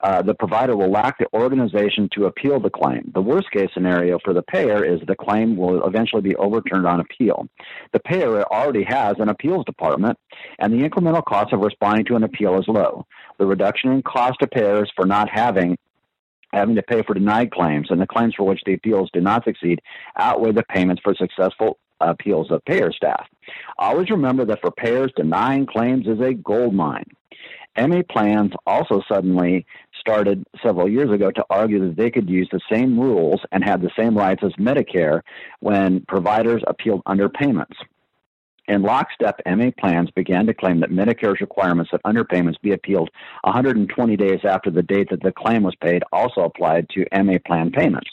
uh, 0.00 0.22
the 0.22 0.34
provider 0.34 0.76
will 0.76 0.90
lack 0.90 1.18
the 1.18 1.26
organization 1.32 2.08
to 2.14 2.26
appeal 2.26 2.60
the 2.60 2.70
claim. 2.70 3.10
The 3.14 3.22
worst 3.22 3.50
case 3.50 3.68
scenario 3.74 4.18
for 4.24 4.32
the 4.32 4.42
payer 4.42 4.84
is 4.84 5.00
the 5.06 5.16
claim 5.16 5.56
will 5.56 5.84
eventually 5.86 6.22
be 6.22 6.36
overturned 6.36 6.86
on 6.86 7.00
appeal. 7.00 7.48
The 7.92 8.00
payer 8.00 8.42
already 8.44 8.84
has 8.84 9.16
an 9.18 9.28
appeals 9.28 9.64
department, 9.64 10.18
and 10.58 10.72
the 10.72 10.88
incremental 10.88 11.24
cost 11.24 11.52
of 11.52 11.60
responding 11.60 12.04
to 12.06 12.16
an 12.16 12.22
appeal 12.22 12.58
is 12.58 12.68
low. 12.68 13.06
The 13.38 13.46
reduction 13.46 13.92
in 13.92 14.02
cost 14.02 14.38
to 14.40 14.46
payers 14.46 14.90
for 14.94 15.06
not 15.06 15.28
having 15.28 15.76
having 16.52 16.76
to 16.76 16.82
pay 16.82 17.02
for 17.02 17.12
denied 17.12 17.50
claims 17.50 17.88
and 17.90 18.00
the 18.00 18.06
claims 18.06 18.34
for 18.34 18.44
which 18.44 18.62
the 18.64 18.72
appeals 18.72 19.10
do 19.12 19.20
not 19.20 19.44
succeed 19.44 19.80
outweigh 20.16 20.52
the 20.52 20.62
payments 20.62 21.02
for 21.02 21.14
successful 21.14 21.78
appeals 22.00 22.50
of 22.50 22.64
payer 22.64 22.92
staff. 22.92 23.26
Always 23.78 24.08
remember 24.10 24.44
that 24.46 24.60
for 24.60 24.70
payers, 24.70 25.12
denying 25.16 25.66
claims 25.66 26.06
is 26.06 26.20
a 26.20 26.32
gold 26.32 26.74
mine. 26.74 27.04
MA 27.76 28.02
plans 28.10 28.52
also 28.66 29.02
suddenly 29.08 29.64
started 29.98 30.44
several 30.62 30.88
years 30.88 31.10
ago 31.10 31.30
to 31.30 31.44
argue 31.50 31.80
that 31.86 31.96
they 31.96 32.10
could 32.10 32.28
use 32.28 32.48
the 32.50 32.60
same 32.72 32.98
rules 32.98 33.40
and 33.52 33.64
have 33.64 33.82
the 33.82 33.90
same 33.98 34.16
rights 34.16 34.42
as 34.44 34.52
Medicare 34.52 35.22
when 35.60 36.04
providers 36.08 36.62
appealed 36.66 37.02
underpayments. 37.04 37.76
In 38.68 38.82
lockstep, 38.82 39.40
MA 39.46 39.70
plans 39.78 40.10
began 40.10 40.46
to 40.46 40.52
claim 40.52 40.80
that 40.80 40.90
Medicare's 40.90 41.40
requirements 41.40 41.90
that 41.90 42.02
underpayments 42.02 42.60
be 42.60 42.72
appealed 42.72 43.08
120 43.42 44.16
days 44.16 44.40
after 44.44 44.70
the 44.70 44.82
date 44.82 45.08
that 45.10 45.22
the 45.22 45.32
claim 45.32 45.62
was 45.62 45.74
paid 45.76 46.02
also 46.12 46.42
applied 46.42 46.86
to 46.90 47.06
MA 47.24 47.38
plan 47.46 47.70
payments. 47.70 48.10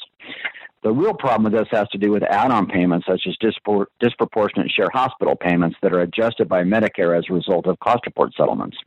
The 0.85 0.93
real 0.93 1.15
problem 1.15 1.51
with 1.51 1.53
this 1.53 1.67
has 1.71 1.89
to 1.93 1.97
do 1.97 2.11
with 2.11 2.21
add 2.21 2.51
on 2.51 2.67
payments, 2.67 3.07
such 3.07 3.23
as 3.25 3.35
dispor- 3.41 3.87
disproportionate 3.99 4.69
share 4.69 4.91
hospital 4.93 5.35
payments 5.35 5.75
that 5.81 5.91
are 5.91 6.01
adjusted 6.01 6.47
by 6.47 6.61
Medicare 6.61 7.17
as 7.17 7.25
a 7.27 7.33
result 7.33 7.65
of 7.65 7.79
cost 7.79 8.05
report 8.05 8.33
settlements. 8.37 8.77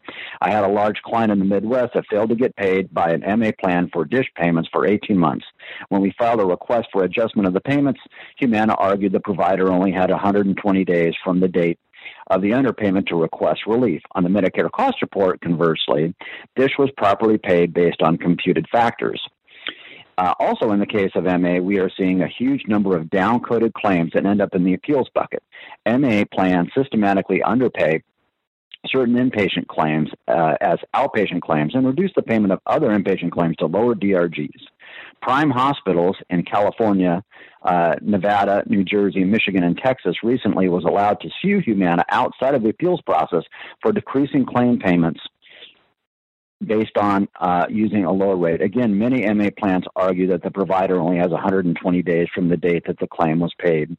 I 0.41 0.53
had 0.53 0.63
a 0.63 0.69
large 0.69 1.03
client 1.03 1.33
in 1.33 1.41
the 1.41 1.45
Midwest 1.45 1.95
that 1.95 2.05
failed 2.09 2.29
to 2.29 2.37
get 2.37 2.55
paid 2.55 2.95
by 2.95 3.11
an 3.11 3.41
MA 3.41 3.51
plan 3.61 3.91
for 3.93 4.05
DSH 4.05 4.29
payments 4.37 4.69
for 4.73 4.87
18 4.87 5.19
months. 5.19 5.45
When 5.89 6.01
we 6.01 6.15
filed 6.17 6.41
a 6.41 6.47
request 6.47 6.87
for 6.93 7.03
adjustment 7.03 7.49
of 7.49 7.53
the 7.53 7.61
payments, 7.61 7.99
Humana 8.37 8.75
argued 8.79 9.11
the 9.11 9.19
provider 9.19 9.73
only 9.73 9.91
had 9.91 10.11
120 10.11 10.85
days 10.85 11.15
from 11.25 11.41
the 11.41 11.49
date 11.49 11.81
of 12.29 12.43
the 12.43 12.51
underpayment 12.51 13.09
to 13.09 13.17
request 13.17 13.63
relief. 13.67 14.03
On 14.13 14.23
the 14.23 14.31
Medicare 14.31 14.71
cost 14.71 15.03
report, 15.03 15.41
conversely, 15.41 16.15
DSH 16.57 16.79
was 16.79 16.93
properly 16.97 17.39
paid 17.39 17.75
based 17.75 18.03
on 18.03 18.19
computed 18.19 18.67
factors. 18.71 19.21
Uh, 20.19 20.35
also, 20.41 20.73
in 20.73 20.81
the 20.81 20.87
case 20.87 21.13
of 21.15 21.25
MA, 21.25 21.59
we 21.59 21.79
are 21.79 21.89
seeing 21.97 22.23
a 22.23 22.29
huge 22.29 22.63
number 22.67 22.97
of 22.97 23.05
downcoded 23.05 23.73
claims 23.73 24.11
that 24.15 24.27
end 24.27 24.43
up 24.43 24.53
in 24.53 24.65
the 24.65 24.75
appeals 24.75 25.09
bucket. 25.15 25.45
MA 25.87 26.25
plans 26.35 26.69
systematically 26.77 27.41
underpay 27.41 28.03
certain 28.87 29.15
inpatient 29.15 29.69
claims 29.69 30.09
uh, 30.27 30.55
as 30.61 30.79
outpatient 30.95 31.41
claims 31.41 31.73
and 31.75 31.87
reduce 31.87 32.11
the 32.17 32.23
payment 32.23 32.53
of 32.53 32.59
other 32.67 32.89
inpatient 32.89 33.31
claims 33.31 33.55
to 33.57 33.67
lower 33.67 33.95
DRGs. 33.95 34.61
Prime 35.23 35.51
hospitals 35.51 36.17
in 36.31 36.43
California, 36.43 37.23
uh, 37.63 37.95
Nevada, 38.01 38.65
New 38.67 38.83
Jersey, 38.83 39.23
Michigan, 39.23 39.63
and 39.63 39.79
Texas 39.79 40.17
recently 40.25 40.69
was 40.69 40.85
allowed 40.85 41.21
to 41.21 41.29
sue 41.41 41.61
Humana 41.61 42.05
outside 42.11 42.57
of 42.57 42.65
the 42.65 42.71
appeals 42.71 43.01
process 43.03 43.45
for 43.83 43.93
decreasing 43.93 44.45
claim 44.45 44.81
payments 44.81 45.21
based 46.65 46.97
on 46.97 47.29
uh, 47.41 47.67
using 47.69 48.05
a 48.05 48.13
lower 48.13 48.37
rate. 48.37 48.61
Again, 48.61 48.99
many 48.99 49.27
MA 49.33 49.51
plans 49.57 49.85
argue 49.95 50.29
that 50.29 50.43
the 50.43 50.51
provider 50.51 50.99
only 50.99 51.19
has 51.19 51.29
120 51.29 52.03
days 52.03 52.29
from 52.35 52.49
the 52.49 52.57
date 52.57 52.85
that 52.87 52.99
the 52.99 53.07
claim 53.07 53.41
was 53.41 53.53
paid 53.59 53.97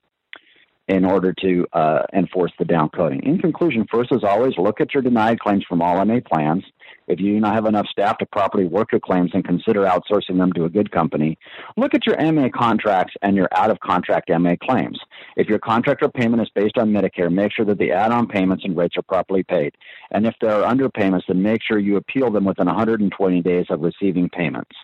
in 0.90 1.06
order 1.06 1.32
to 1.34 1.68
uh, 1.74 2.02
enforce 2.14 2.52
the 2.58 2.66
downcoding. 2.66 3.24
In 3.24 3.38
conclusion, 3.38 3.86
first, 3.92 4.12
as 4.12 4.24
always, 4.24 4.54
look 4.58 4.82
at 4.82 4.94
your 4.94 5.04
denied 5.04 5.40
claims 5.40 5.64
from 5.70 5.84
all 5.84 6.04
MA 6.04 6.20
plans. 6.20 6.64
If 7.08 7.20
you 7.20 7.34
do 7.34 7.40
not 7.40 7.56
have 7.56 7.66
enough 7.66 7.88
staff 7.88 8.18
to 8.20 8.26
properly 8.26 8.66
work 8.66 8.92
your 8.92 9.02
claims 9.02 9.32
and 9.34 9.44
consider 9.44 9.84
outsourcing 9.86 10.38
them 10.38 10.52
to 10.54 10.66
a 10.66 10.70
good 10.70 10.92
company, 10.92 11.38
look 11.78 11.94
at 11.94 12.06
your 12.06 12.18
MA 12.32 12.50
contracts 12.50 13.14
and 13.22 13.36
your 13.36 13.48
out 13.52 13.72
of 13.72 13.80
contract 13.80 14.30
MA 14.30 14.56
claims. 14.62 15.00
If 15.36 15.48
your 15.48 15.60
contract 15.60 16.04
or 16.04 16.10
payment 16.10 16.42
is 16.42 16.50
based 16.54 16.78
on 16.78 16.92
Medicare, 16.92 17.32
make 17.32 17.52
sure 17.52 17.66
that 17.66 17.78
the 17.78 17.92
add 17.92 18.12
on 18.12 18.28
payments 18.28 18.64
and 18.64 18.78
rates 18.78 18.96
are 18.98 19.04
properly 19.04 19.44
paid. 19.44 19.74
And 20.12 20.26
if 20.26 20.36
there 20.42 20.52
are 20.52 20.74
underpayments, 20.74 21.24
then 21.28 21.42
make 21.42 21.62
sure 21.64 21.80
you 21.80 21.98
appeal 21.98 22.32
them 22.32 22.46
within 22.46 22.68
120 22.68 23.42
days 23.42 23.66
of 23.70 23.82
receiving 23.82 24.30
payments. 24.30 24.76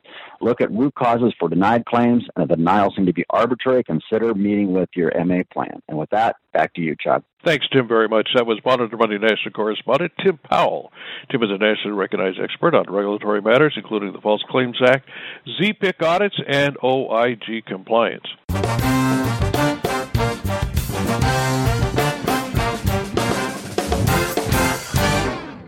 Look 0.41 0.61
at 0.61 0.71
root 0.71 0.95
causes 0.95 1.33
for 1.39 1.49
denied 1.49 1.85
claims, 1.85 2.23
and 2.35 2.43
if 2.43 2.49
the 2.49 2.57
denials 2.57 2.95
seem 2.95 3.05
to 3.05 3.13
be 3.13 3.25
arbitrary, 3.29 3.83
consider 3.83 4.33
meeting 4.33 4.73
with 4.73 4.89
your 4.95 5.11
MA 5.25 5.41
plan. 5.51 5.81
And 5.95 5.99
with 6.01 6.09
that, 6.09 6.35
back 6.51 6.73
to 6.73 6.81
you, 6.81 6.93
Chuck. 7.01 7.23
Thanks, 7.45 7.65
Tim, 7.71 7.87
very 7.87 8.09
much. 8.09 8.27
That 8.35 8.45
was 8.45 8.59
Monitor 8.65 8.97
Monday 8.97 9.17
National 9.17 9.53
Correspondent 9.55 10.11
Tim 10.21 10.37
Powell. 10.37 10.91
Tim 11.31 11.41
is 11.41 11.49
a 11.49 11.57
nationally 11.57 11.95
recognized 11.95 12.37
expert 12.37 12.75
on 12.75 12.93
regulatory 12.93 13.41
matters, 13.41 13.75
including 13.77 14.11
the 14.11 14.19
False 14.19 14.43
Claims 14.49 14.77
Act, 14.85 15.07
ZPIC 15.61 16.03
audits, 16.03 16.35
and 16.49 16.75
OIG 16.83 17.65
compliance. 17.65 18.25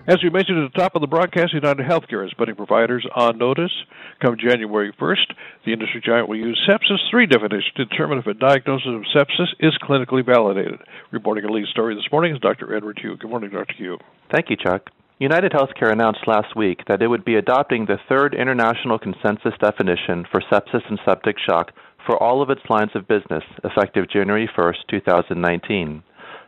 As 0.07 0.23
we 0.23 0.29
mentioned 0.29 0.63
at 0.63 0.71
the 0.71 0.79
top 0.79 0.95
of 0.95 1.01
the 1.01 1.07
broadcast, 1.07 1.53
United 1.53 1.85
Healthcare 1.85 2.25
is 2.25 2.33
putting 2.37 2.55
providers 2.55 3.05
on 3.13 3.37
notice. 3.37 3.73
Come 4.21 4.37
January 4.39 4.93
1st, 4.93 5.35
the 5.65 5.73
industry 5.73 6.01
giant 6.01 6.29
will 6.29 6.37
use 6.37 6.57
sepsis 6.63 7.03
3 7.11 7.25
definition 7.27 7.73
to 7.75 7.83
determine 7.83 8.17
if 8.17 8.25
a 8.25 8.33
diagnosis 8.33 8.87
of 8.87 9.03
sepsis 9.13 9.51
is 9.59 9.77
clinically 9.83 10.25
validated. 10.25 10.79
Reporting 11.11 11.43
a 11.43 11.51
lead 11.51 11.67
story 11.67 11.93
this 11.93 12.09
morning 12.09 12.33
is 12.33 12.39
Dr. 12.39 12.73
Edward 12.73 12.97
Hu. 13.03 13.17
Good 13.17 13.29
morning, 13.29 13.49
Dr. 13.49 13.73
Hu. 13.77 13.97
Thank 14.31 14.49
you, 14.49 14.55
Chuck. 14.55 14.91
United 15.19 15.51
Healthcare 15.51 15.91
announced 15.91 16.25
last 16.25 16.55
week 16.55 16.83
that 16.87 17.01
it 17.01 17.07
would 17.07 17.25
be 17.25 17.35
adopting 17.35 17.85
the 17.85 17.99
third 18.07 18.33
international 18.33 18.99
consensus 18.99 19.59
definition 19.59 20.23
for 20.31 20.39
sepsis 20.49 20.87
and 20.87 21.01
septic 21.03 21.35
shock 21.37 21.73
for 22.05 22.15
all 22.23 22.41
of 22.41 22.49
its 22.49 22.61
lines 22.69 22.91
of 22.95 23.09
business 23.09 23.43
effective 23.65 24.09
January 24.09 24.49
1st, 24.57 24.87
2019. 24.89 26.01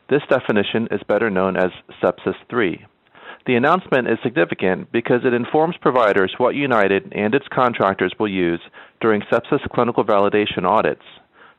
This 0.09 0.21
definition 0.29 0.87
is 0.91 1.01
better 1.09 1.29
known 1.29 1.57
as 1.57 1.71
Sepsis 2.01 2.35
3. 2.49 2.85
The 3.49 3.55
announcement 3.55 4.07
is 4.07 4.19
significant 4.21 4.91
because 4.91 5.21
it 5.25 5.33
informs 5.33 5.75
providers 5.81 6.35
what 6.37 6.53
United 6.53 7.11
and 7.13 7.33
its 7.33 7.47
contractors 7.51 8.13
will 8.19 8.29
use 8.29 8.61
during 9.01 9.23
sepsis 9.23 9.67
clinical 9.73 10.05
validation 10.05 10.65
audits. 10.65 11.01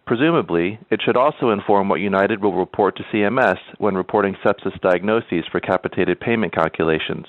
Presumably, 0.07 0.79
it 0.93 1.01
should 1.05 1.17
also 1.17 1.51
inform 1.51 1.89
what 1.89 1.99
United 1.99 2.41
will 2.41 2.55
report 2.55 2.97
to 2.97 3.03
CMS 3.13 3.59
when 3.79 3.97
reporting 3.97 4.37
sepsis 4.37 4.81
diagnoses 4.81 5.43
for 5.51 5.59
capitated 5.59 6.21
payment 6.21 6.55
calculations. 6.55 7.27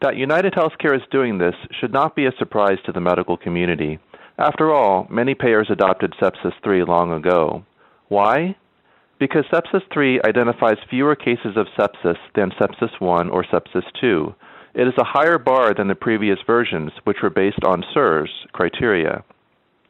That 0.00 0.16
United 0.16 0.54
Healthcare 0.54 0.96
is 0.96 1.06
doing 1.12 1.36
this 1.36 1.54
should 1.78 1.92
not 1.92 2.16
be 2.16 2.24
a 2.24 2.32
surprise 2.38 2.78
to 2.86 2.92
the 2.92 3.02
medical 3.02 3.36
community. 3.36 3.98
After 4.38 4.72
all, 4.72 5.06
many 5.10 5.34
payers 5.34 5.68
adopted 5.68 6.14
Sepsis 6.18 6.54
3 6.64 6.82
long 6.84 7.12
ago. 7.12 7.62
Why? 8.08 8.56
Because 9.18 9.44
sepsis 9.52 9.82
3 9.92 10.20
identifies 10.24 10.76
fewer 10.90 11.16
cases 11.16 11.56
of 11.56 11.66
sepsis 11.78 12.18
than 12.34 12.50
sepsis 12.50 13.00
1 13.00 13.30
or 13.30 13.44
sepsis 13.44 13.84
2. 14.00 14.34
It 14.74 14.86
is 14.86 14.94
a 14.98 15.04
higher 15.04 15.38
bar 15.38 15.72
than 15.74 15.88
the 15.88 15.94
previous 15.94 16.38
versions, 16.46 16.92
which 17.04 17.18
were 17.22 17.30
based 17.30 17.64
on 17.64 17.84
SIRS 17.94 18.30
criteria. 18.52 19.24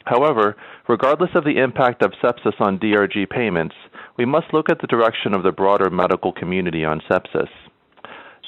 However, 0.04 0.56
regardless 0.88 1.30
of 1.34 1.44
the 1.44 1.58
impact 1.58 2.02
of 2.02 2.12
sepsis 2.22 2.60
on 2.60 2.78
DRG 2.78 3.28
payments, 3.28 3.74
we 4.16 4.24
must 4.24 4.52
look 4.52 4.70
at 4.70 4.80
the 4.80 4.86
direction 4.86 5.34
of 5.34 5.42
the 5.42 5.50
broader 5.50 5.90
medical 5.90 6.32
community 6.32 6.84
on 6.84 7.02
sepsis. 7.10 7.48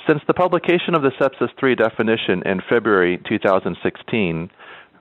Since 0.09 0.23
the 0.27 0.33
publication 0.33 0.95
of 0.95 1.03
the 1.03 1.11
Sepsis 1.21 1.51
3 1.61 1.75
definition 1.75 2.43
in 2.47 2.63
February 2.67 3.21
2016, 3.29 4.49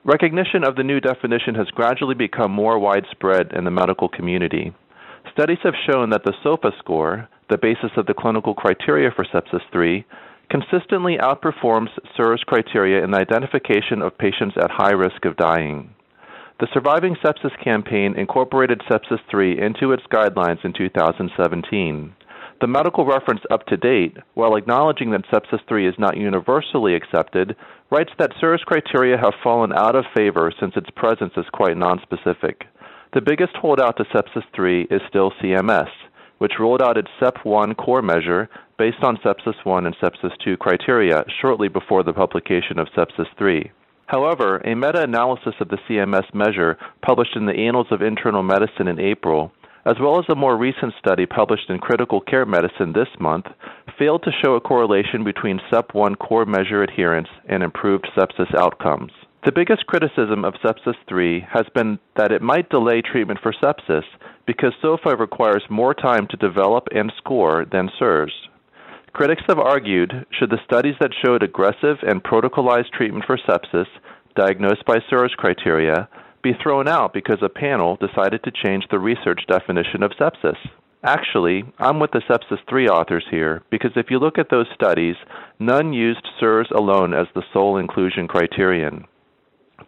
recognition 0.04 0.64
of 0.64 0.76
the 0.76 0.82
new 0.82 1.00
definition 1.00 1.54
has 1.54 1.68
gradually 1.68 2.14
become 2.14 2.50
more 2.50 2.78
widespread 2.78 3.52
in 3.54 3.64
the 3.64 3.70
medical 3.70 4.10
community. 4.10 4.74
Studies 5.32 5.58
have 5.62 5.74
shown 5.88 6.10
that 6.10 6.24
the 6.24 6.34
SOFA 6.42 6.72
score, 6.78 7.28
the 7.48 7.58
basis 7.58 7.90
of 7.96 8.06
the 8.06 8.14
clinical 8.14 8.54
criteria 8.54 9.10
for 9.14 9.24
Sepsis 9.24 9.62
3, 9.72 10.04
consistently 10.50 11.18
outperforms 11.18 11.88
SIRS 12.16 12.42
criteria 12.46 13.04
in 13.04 13.10
the 13.10 13.18
identification 13.18 14.02
of 14.02 14.18
patients 14.18 14.56
at 14.56 14.70
high 14.70 14.92
risk 14.92 15.24
of 15.24 15.36
dying. 15.36 15.94
The 16.60 16.68
Surviving 16.72 17.16
Sepsis 17.22 17.56
campaign 17.62 18.14
incorporated 18.16 18.80
Sepsis 18.90 19.20
3 19.30 19.60
into 19.60 19.92
its 19.92 20.02
guidelines 20.10 20.64
in 20.64 20.72
2017. 20.72 22.14
The 22.60 22.66
medical 22.66 23.06
reference 23.06 23.42
up 23.50 23.64
to 23.66 23.76
date, 23.76 24.16
while 24.34 24.56
acknowledging 24.56 25.12
that 25.12 25.26
Sepsis 25.30 25.60
3 25.68 25.86
is 25.86 25.94
not 25.98 26.16
universally 26.16 26.96
accepted, 26.96 27.54
writes 27.90 28.10
that 28.18 28.32
SIRS 28.40 28.64
criteria 28.66 29.16
have 29.16 29.34
fallen 29.42 29.72
out 29.72 29.94
of 29.94 30.04
favor 30.16 30.52
since 30.58 30.72
its 30.74 30.90
presence 30.90 31.34
is 31.36 31.46
quite 31.52 31.76
nonspecific. 31.76 32.62
The 33.14 33.22
biggest 33.22 33.56
holdout 33.56 33.96
to 33.96 34.04
Sepsis 34.04 34.44
3 34.54 34.82
is 34.90 35.00
still 35.08 35.32
CMS, 35.40 35.88
which 36.36 36.58
rolled 36.60 36.82
out 36.82 36.98
its 36.98 37.08
SEP 37.18 37.42
1 37.42 37.74
core 37.74 38.02
measure 38.02 38.50
based 38.76 39.02
on 39.02 39.16
Sepsis 39.24 39.64
1 39.64 39.86
and 39.86 39.96
Sepsis 39.96 40.36
2 40.44 40.58
criteria 40.58 41.24
shortly 41.40 41.68
before 41.68 42.02
the 42.02 42.12
publication 42.12 42.78
of 42.78 42.88
Sepsis 42.88 43.26
3. 43.38 43.70
However, 44.08 44.58
a 44.58 44.74
meta 44.74 45.02
analysis 45.02 45.54
of 45.58 45.68
the 45.68 45.78
CMS 45.88 46.34
measure 46.34 46.76
published 47.00 47.34
in 47.34 47.46
the 47.46 47.54
Annals 47.54 47.86
of 47.90 48.02
Internal 48.02 48.42
Medicine 48.42 48.88
in 48.88 49.00
April, 49.00 49.52
as 49.86 49.96
well 49.98 50.18
as 50.18 50.26
a 50.28 50.34
more 50.34 50.58
recent 50.58 50.92
study 50.98 51.24
published 51.24 51.70
in 51.70 51.78
Critical 51.78 52.20
Care 52.20 52.44
Medicine 52.44 52.92
this 52.92 53.08
month, 53.18 53.46
failed 53.98 54.22
to 54.24 54.32
show 54.44 54.54
a 54.54 54.60
correlation 54.60 55.24
between 55.24 55.62
SEP1 55.72 56.18
core 56.18 56.44
measure 56.44 56.82
adherence 56.82 57.28
and 57.48 57.62
improved 57.62 58.06
sepsis 58.14 58.54
outcomes. 58.54 59.12
The 59.44 59.52
biggest 59.52 59.86
criticism 59.86 60.44
of 60.44 60.54
Sepsis 60.54 60.96
3 61.08 61.46
has 61.52 61.64
been 61.72 62.00
that 62.16 62.32
it 62.32 62.42
might 62.42 62.70
delay 62.70 63.00
treatment 63.00 63.38
for 63.40 63.52
sepsis 63.52 64.02
because 64.46 64.72
SOFA 64.82 65.14
requires 65.16 65.62
more 65.70 65.94
time 65.94 66.26
to 66.30 66.36
develop 66.36 66.88
and 66.92 67.12
score 67.16 67.64
than 67.64 67.88
SIRS. 68.00 68.32
Critics 69.12 69.44
have 69.46 69.60
argued 69.60 70.26
should 70.32 70.50
the 70.50 70.62
studies 70.64 70.96
that 71.00 71.14
showed 71.24 71.44
aggressive 71.44 71.98
and 72.02 72.22
protocolized 72.22 72.90
treatment 72.90 73.26
for 73.26 73.38
sepsis, 73.38 73.86
diagnosed 74.34 74.84
by 74.84 74.98
SIRS 75.08 75.34
criteria, 75.36 76.08
be 76.42 76.52
thrown 76.60 76.88
out 76.88 77.12
because 77.12 77.38
a 77.40 77.48
panel 77.48 77.96
decided 77.96 78.42
to 78.42 78.50
change 78.50 78.84
the 78.90 78.98
research 78.98 79.42
definition 79.46 80.02
of 80.02 80.10
sepsis? 80.20 80.58
Actually, 81.04 81.62
I'm 81.78 82.00
with 82.00 82.10
the 82.10 82.22
Sepsis 82.28 82.58
3 82.68 82.88
authors 82.88 83.24
here 83.30 83.62
because 83.70 83.92
if 83.94 84.10
you 84.10 84.18
look 84.18 84.36
at 84.36 84.50
those 84.50 84.66
studies, 84.74 85.14
none 85.60 85.92
used 85.92 86.26
SIRS 86.40 86.72
alone 86.74 87.14
as 87.14 87.28
the 87.36 87.44
sole 87.52 87.76
inclusion 87.76 88.26
criterion. 88.26 89.06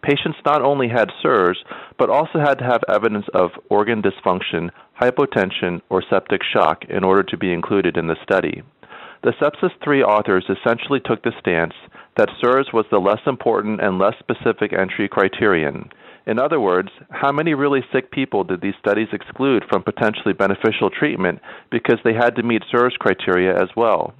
Patients 0.01 0.37
not 0.45 0.61
only 0.61 0.87
had 0.87 1.11
SIRS, 1.21 1.63
but 1.99 2.09
also 2.09 2.39
had 2.39 2.55
to 2.59 2.65
have 2.65 2.81
evidence 2.87 3.25
of 3.33 3.51
organ 3.69 4.01
dysfunction, 4.01 4.69
hypotension, 4.99 5.81
or 5.89 6.03
septic 6.09 6.41
shock 6.43 6.85
in 6.89 7.03
order 7.03 7.23
to 7.23 7.37
be 7.37 7.53
included 7.53 7.97
in 7.97 8.07
the 8.07 8.15
study. 8.23 8.63
The 9.23 9.33
Sepsis 9.39 9.71
3 9.83 10.01
authors 10.01 10.49
essentially 10.49 10.99
took 10.99 11.21
the 11.21 11.33
stance 11.39 11.75
that 12.17 12.29
SIRS 12.41 12.73
was 12.73 12.85
the 12.89 12.99
less 12.99 13.21
important 13.27 13.79
and 13.79 13.99
less 13.99 14.15
specific 14.17 14.73
entry 14.73 15.07
criterion. 15.07 15.89
In 16.25 16.39
other 16.39 16.59
words, 16.59 16.89
how 17.09 17.31
many 17.31 17.53
really 17.53 17.81
sick 17.91 18.11
people 18.11 18.43
did 18.43 18.61
these 18.61 18.79
studies 18.79 19.09
exclude 19.11 19.63
from 19.69 19.83
potentially 19.83 20.33
beneficial 20.33 20.89
treatment 20.89 21.39
because 21.69 21.99
they 22.03 22.13
had 22.13 22.35
to 22.35 22.43
meet 22.43 22.63
SIRS 22.71 22.95
criteria 22.99 23.53
as 23.53 23.69
well? 23.75 24.13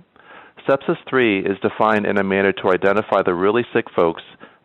Sepsis 0.68 0.98
3 1.10 1.46
is 1.46 1.58
defined 1.62 2.06
in 2.06 2.20
a 2.20 2.24
manner 2.24 2.52
to 2.52 2.72
identify 2.72 3.24
the 3.24 3.34
really 3.34 3.66
sick 3.74 3.86
folks, 3.96 4.22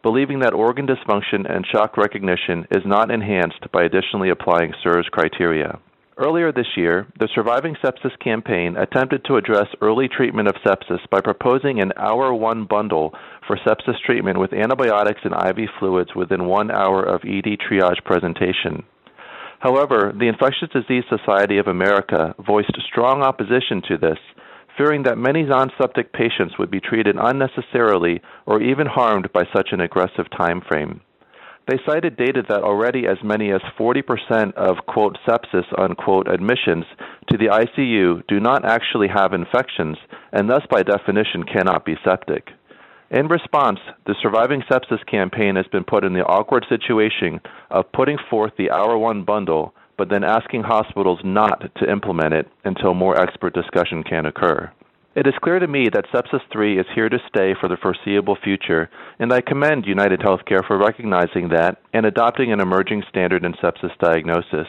believing 0.07 0.39
that 0.39 0.55
organ 0.55 0.87
dysfunction 0.87 1.53
and 1.53 1.67
shock 1.67 1.97
recognition 1.97 2.65
is 2.71 2.85
not 2.87 3.11
enhanced 3.11 3.67
by 3.73 3.83
additionally 3.83 4.31
applying 4.31 4.73
SIRS 4.81 5.09
criteria. 5.11 5.81
Earlier 6.17 6.53
this 6.53 6.77
year, 6.77 7.09
the 7.19 7.29
Surviving 7.35 7.75
Sepsis 7.83 8.17
campaign 8.23 8.77
attempted 8.77 9.25
to 9.25 9.35
address 9.35 9.67
early 9.83 10.07
treatment 10.07 10.47
of 10.47 10.55
sepsis 10.65 11.01
by 11.11 11.21
proposing 11.21 11.81
an 11.81 11.91
hour 11.97 12.33
one 12.33 12.67
bundle 12.67 13.15
for 13.49 13.59
sepsis 13.67 13.99
treatment 14.07 14.39
with 14.39 14.53
antibiotics 14.53 15.23
and 15.25 15.35
IV 15.35 15.69
fluids 15.81 16.15
within 16.15 16.47
one 16.47 16.71
hour 16.71 17.03
of 17.03 17.23
ED 17.25 17.59
triage 17.69 18.05
presentation. 18.05 18.85
However, 19.59 20.15
the 20.17 20.29
Infectious 20.29 20.69
Disease 20.73 21.05
Society 21.11 21.59
of 21.59 21.67
America 21.67 22.33
voiced 22.47 22.79
strong 22.87 23.23
opposition 23.23 23.83
to 23.89 23.99
this, 23.99 24.19
fearing 24.77 25.03
that 25.05 25.19
many 25.19 25.43
non 25.43 25.71
septic 25.81 26.13
patients 26.13 26.59
would 26.59 26.71
be 26.71 26.81
treated 26.81 27.17
unnecessarily 27.19 28.21
or 28.47 28.63
even 28.63 28.87
harmed 28.87 29.33
by 29.33 29.45
such 29.55 29.69
an 29.73 29.81
aggressive 29.81 30.27
time 30.37 30.61
frame. 30.69 31.01
They 31.69 31.79
cited 31.85 32.17
data 32.17 32.43
that 32.49 32.63
already 32.63 33.09
as 33.09 33.19
many 33.25 33.51
as 33.51 33.61
40% 33.77 34.55
of, 34.55 34.87
quote, 34.87 35.19
sepsis, 35.27 35.67
unquote, 35.77 36.29
admissions 36.29 36.85
to 37.29 37.37
the 37.37 37.47
ICU 37.47 38.25
do 38.29 38.39
not 38.39 38.65
actually 38.65 39.09
have 39.09 39.33
infections 39.33 39.97
and 40.33 40.49
thus 40.49 40.63
by 40.71 40.85
definition 40.85 41.43
cannot 41.43 41.85
be 41.85 41.97
septic. 42.05 42.51
In 43.11 43.29
response, 43.29 43.79
the 44.07 44.17
Surviving 44.21 44.63
Sepsis 44.71 45.05
campaign 45.09 45.55
has 45.57 45.67
been 45.71 45.85
put 45.85 46.05
in 46.05 46.13
the 46.13 46.25
awkward 46.25 46.67
situation 46.69 47.41
of 47.71 47.91
putting 47.93 48.19
forth 48.31 48.53
the 48.59 48.71
Hour 48.71 48.99
One 48.99 49.23
bundle, 49.23 49.75
but 49.97 50.09
then 50.09 50.25
asking 50.25 50.63
hospitals 50.63 51.21
not 51.25 51.63
to 51.77 51.91
implement 51.91 52.35
it 52.35 52.49
until 52.65 52.95
more 52.95 53.21
expert 53.21 53.55
discussion 53.55 54.03
can 54.03 54.27
occur. 54.27 54.71
It 55.17 55.27
is 55.27 55.33
clear 55.43 55.59
to 55.59 55.67
me 55.67 55.89
that 55.95 56.05
Sepsis 56.13 56.43
3 56.53 56.79
is 56.79 56.85
here 56.95 57.09
to 57.09 57.19
stay 57.27 57.55
for 57.59 57.69
the 57.69 57.79
foreseeable 57.81 58.37
future, 58.45 58.91
and 59.19 59.33
I 59.33 59.41
commend 59.41 59.87
United 59.87 60.21
Healthcare 60.21 60.67
for 60.67 60.77
recognizing 60.77 61.49
that 61.49 61.81
and 61.95 62.05
adopting 62.05 62.53
an 62.53 62.61
emerging 62.61 63.03
standard 63.09 63.43
in 63.43 63.55
sepsis 63.55 63.97
diagnosis. 63.99 64.69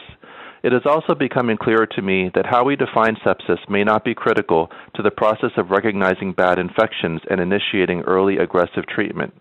It 0.62 0.72
is 0.72 0.86
also 0.86 1.14
becoming 1.14 1.58
clearer 1.58 1.86
to 1.86 2.00
me 2.00 2.30
that 2.34 2.46
how 2.46 2.64
we 2.64 2.76
define 2.76 3.16
sepsis 3.16 3.68
may 3.68 3.84
not 3.84 4.04
be 4.04 4.14
critical 4.14 4.70
to 4.94 5.02
the 5.02 5.10
process 5.10 5.52
of 5.58 5.70
recognizing 5.70 6.32
bad 6.32 6.58
infections 6.58 7.20
and 7.30 7.40
initiating 7.40 8.00
early 8.02 8.38
aggressive 8.38 8.86
treatment. 8.86 9.34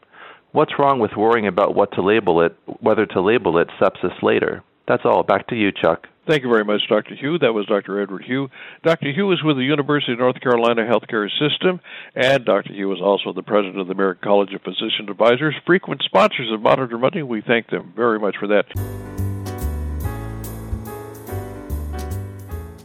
What's 0.52 0.78
wrong 0.78 1.00
with 1.00 1.16
worrying 1.16 1.48
about 1.48 1.74
what 1.74 1.94
to 1.94 2.02
label 2.02 2.42
it, 2.42 2.56
whether 2.82 3.06
to 3.06 3.22
label 3.22 3.58
it 3.60 3.70
sepsis 3.80 4.22
later? 4.22 4.62
That's 4.88 5.04
all. 5.06 5.24
Back 5.24 5.48
to 5.48 5.56
you, 5.56 5.72
Chuck. 5.72 6.08
Thank 6.28 6.44
you 6.44 6.50
very 6.50 6.66
much, 6.66 6.82
Dr. 6.90 7.16
Hu. 7.16 7.40
That 7.40 7.54
was 7.54 7.66
Dr. 7.68 8.02
Edward 8.02 8.26
Hu. 8.26 8.50
Dr. 8.84 9.14
Hu 9.14 9.32
is 9.32 9.42
with 9.44 9.56
the 9.56 9.64
University 9.64 10.12
of 10.12 10.20
North 10.20 10.40
Carolina 10.42 10.84
Healthcare 10.84 11.30
System, 11.40 11.80
and 12.16 12.44
Dr. 12.44 12.74
Hu 12.74 12.92
is 12.92 13.00
also 13.02 13.32
the 13.32 13.44
president 13.44 13.80
of 13.80 13.88
the 13.88 13.94
American 13.94 14.24
College 14.24 14.54
of 14.54 14.62
Physician 14.62 15.10
Advisors, 15.10 15.56
frequent 15.66 16.02
sponsors 16.04 16.52
of 16.52 16.62
Monitor 16.62 16.98
Monday. 16.98 17.22
We 17.22 17.42
thank 17.42 17.70
them 17.70 17.94
very 17.96 18.20
much 18.20 18.36
for 18.38 18.48
that. 18.48 18.66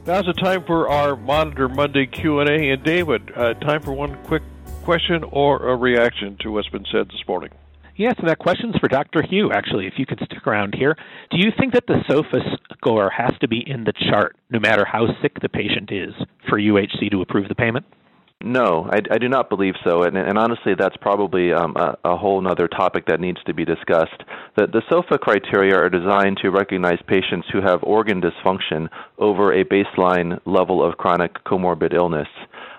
Now's 0.07 0.27
the 0.27 0.33
time 0.33 0.65
for 0.65 0.89
our 0.89 1.17
Monitor 1.17 1.69
Monday 1.69 2.07
Q&A. 2.07 2.71
And 2.71 2.83
David, 2.83 3.31
uh, 3.37 3.55
time 3.55 3.83
for 3.83 3.93
one 3.93 4.17
quick 4.25 4.43
question 4.85 5.25
or 5.31 5.69
a 5.69 5.77
reaction 5.77 6.37
to 6.41 6.51
what's 6.51 6.69
been 6.69 6.87
said 6.91 7.09
this 7.09 7.23
morning. 7.27 7.51
Yes, 7.97 8.15
and 8.19 8.29
that 8.29 8.39
question's 8.39 8.77
for 8.79 8.89
Dr. 8.89 9.23
Hu, 9.23 9.53
actually, 9.53 9.87
if 9.87 9.95
you 9.97 10.07
could 10.07 10.21
stick 10.25 10.47
around 10.47 10.75
here. 10.75 10.97
Do 11.31 11.39
you 11.39 11.53
think 11.59 11.75
that 11.75 11.87
the 11.87 12.03
SOFA 12.09 12.39
score 12.73 13.11
has 13.11 13.33
to 13.41 13.49
be 13.49 13.63
in 13.67 13.85
the 13.85 13.93
chart, 14.11 14.37
no 14.51 14.59
matter 14.59 14.85
how 14.85 15.07
sick 15.21 15.39
the 15.41 15.49
patient 15.49 15.91
is, 15.93 16.15
for 16.49 16.59
UHC 16.59 17.11
to 17.11 17.21
approve 17.21 17.49
the 17.49 17.55
payment? 17.55 17.85
No, 18.45 18.89
I, 18.91 18.99
I 19.15 19.19
do 19.19 19.29
not 19.29 19.49
believe 19.49 19.75
so, 19.85 20.03
and, 20.03 20.17
and 20.17 20.37
honestly, 20.37 20.73
that's 20.77 20.97
probably 20.97 21.53
um, 21.53 21.77
a, 21.77 21.97
a 22.05 22.17
whole 22.17 22.45
other 22.49 22.67
topic 22.67 23.07
that 23.07 23.21
needs 23.21 23.39
to 23.47 23.55
be 23.55 23.65
discussed. 23.65 24.21
The, 24.57 24.67
the 24.67 24.83
SOFA 24.91 25.19
criteria 25.19 25.77
are 25.77 25.89
designed 25.89 26.39
to 26.43 26.51
recognize 26.51 26.99
patients 27.07 27.47
who 27.53 27.61
have 27.61 27.85
organ 27.85 28.21
dysfunction 28.21 28.89
over 29.19 29.53
a 29.53 29.65
baseline 29.65 30.41
level 30.45 30.85
of 30.85 30.97
chronic 30.97 31.45
comorbid 31.45 31.95
illness. 31.95 32.29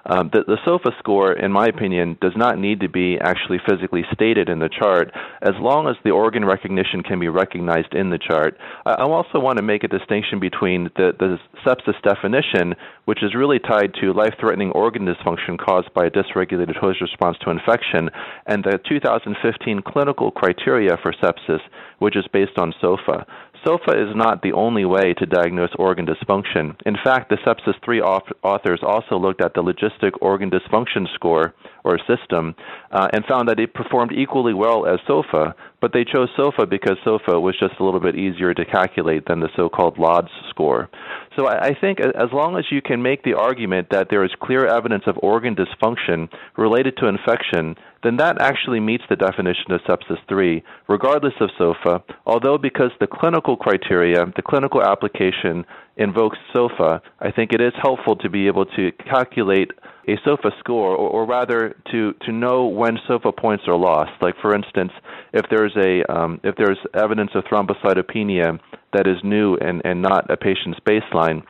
Um, 0.06 0.30
the, 0.34 0.44
the 0.46 0.58
SOFA 0.66 0.92
score, 1.00 1.32
in 1.32 1.52
my 1.52 1.68
opinion, 1.68 2.18
does 2.22 2.34
not 2.36 2.60
need 2.60 2.82
to 2.82 2.90
be 2.90 3.18
actually 3.22 3.60
physically 3.68 4.04
stated 4.12 4.50
in 4.50 4.60
the 4.60 4.70
chart 4.70 5.12
as 5.42 5.54
long 5.60 5.88
as 5.88 5.96
the 6.04 6.12
organ 6.12 6.44
recognition 6.44 7.04
can 7.04 7.20
be 7.20 7.30
recognized 7.30 7.94
in 7.94 8.10
the 8.10 8.20
chart. 8.20 8.58
I, 8.86 8.92
I 8.92 9.04
also 9.04 9.40
want 9.40 9.58
to 9.58 9.64
make 9.64 9.84
a 9.84 9.88
distinction 9.88 10.40
between 10.40 10.90
the, 10.98 11.14
the 11.18 11.40
sepsis 11.66 12.02
definition, 12.04 12.76
which 13.06 13.24
is 13.24 13.34
really 13.34 13.60
tied 13.60 13.94
to 14.02 14.12
life 14.12 14.34
threatening 14.40 14.72
organ 14.72 15.06
dysfunction 15.06 15.58
caused 15.58 15.94
by 15.94 16.06
a 16.06 16.12
dysregulated 16.12 16.76
host 16.76 17.00
response 17.00 17.38
to 17.44 17.50
infection, 17.50 18.10
and 18.46 18.64
the 18.64 18.80
2015 18.90 19.82
clinical 19.88 20.32
criteria 20.32 20.98
for 21.02 21.14
sepsis, 21.14 21.62
which 22.00 22.18
is 22.18 22.26
based 22.34 22.58
on 22.58 22.74
SOFA. 22.82 23.26
SOFA 23.66 23.92
is 23.92 24.14
not 24.14 24.42
the 24.42 24.52
only 24.52 24.84
way 24.84 25.14
to 25.14 25.26
diagnose 25.26 25.70
organ 25.80 26.06
dysfunction. 26.06 26.76
In 26.86 26.98
fact, 27.02 27.30
the 27.30 27.38
Sepsis 27.46 27.76
3 27.86 28.02
authors 28.02 28.82
also 28.86 29.18
looked 29.18 29.42
at 29.42 29.54
the 29.54 29.64
logistic 29.64 30.12
organ 30.20 30.52
dysfunction 30.52 31.08
score 31.16 31.54
or 31.84 32.00
system 32.08 32.56
uh, 32.92 33.08
and 33.14 33.26
found 33.26 33.50
that 33.50 33.60
it 33.60 33.74
performed 33.74 34.12
equally 34.12 34.54
well 34.54 34.86
as 34.86 35.00
SOFA, 35.08 35.54
but 35.82 35.92
they 35.94 36.06
chose 36.06 36.30
SOFA 36.38 36.66
because 36.66 36.98
SOFA 37.04 37.40
was 37.40 37.56
just 37.60 37.80
a 37.80 37.84
little 37.84 38.00
bit 38.00 38.16
easier 38.16 38.54
to 38.54 38.66
calculate 38.66 39.26
than 39.28 39.40
the 39.40 39.50
so 39.56 39.70
called 39.70 39.98
LODS 39.98 40.32
score. 40.50 40.90
So 41.38 41.48
I, 41.48 41.68
I 41.68 41.78
think 41.80 42.00
as 42.00 42.32
long 42.32 42.58
as 42.58 42.66
you 42.72 42.82
can 42.82 43.02
make 43.02 43.24
the 43.24 43.34
argument 43.34 43.88
that 43.92 44.08
there 44.10 44.24
is 44.24 44.32
clear 44.42 44.66
evidence 44.66 45.04
of 45.08 45.18
organ 45.22 45.56
dysfunction 45.56 46.30
related 46.58 46.98
to 46.98 47.08
infection, 47.08 47.76
then 48.04 48.18
that 48.18 48.42
actually 48.42 48.80
meets 48.80 49.04
the 49.10 49.16
definition 49.16 49.72
of 49.72 49.82
sepsis 49.82 50.18
3, 50.28 50.64
regardless 50.88 51.34
of 51.40 51.50
SOFA, 51.58 52.04
although 52.26 52.58
because 52.58 52.92
the 53.00 53.08
clinical 53.08 53.56
criteria, 53.56 54.26
the 54.36 54.42
clinical 54.42 54.82
application 54.82 55.66
invokes 55.98 56.38
SOFA, 56.54 57.02
I 57.20 57.32
think 57.32 57.54
it 57.54 57.62
is 57.62 57.74
helpful 57.82 58.16
to 58.18 58.30
be 58.30 58.48
able 58.48 58.66
to 58.66 58.92
calculate 58.92 59.72
a 60.08 60.18
SOFA 60.26 60.52
score, 60.60 60.96
or, 60.96 61.10
or 61.10 61.26
rather 61.26 61.76
to, 61.92 62.14
to 62.26 62.32
know 62.32 62.66
when 62.66 62.98
SOFA 63.08 63.32
points 63.32 63.66
are 63.68 63.78
lost. 63.78 64.12
Like 64.22 64.36
for 64.42 64.56
instance, 64.56 64.92
if 65.34 65.46
there's 65.50 65.76
a 65.78 66.04
um, 66.12 66.40
if 66.44 66.56
there's 66.56 66.80
evidence 66.94 67.32
of 67.36 67.44
thrombocytopenia 67.46 68.60
that 68.94 69.08
is 69.08 69.18
new 69.24 69.56
and, 69.56 69.82
and 69.86 70.02
not 70.02 70.30
a 70.30 70.38
patient's 70.38 70.80
baseline, 70.82 71.44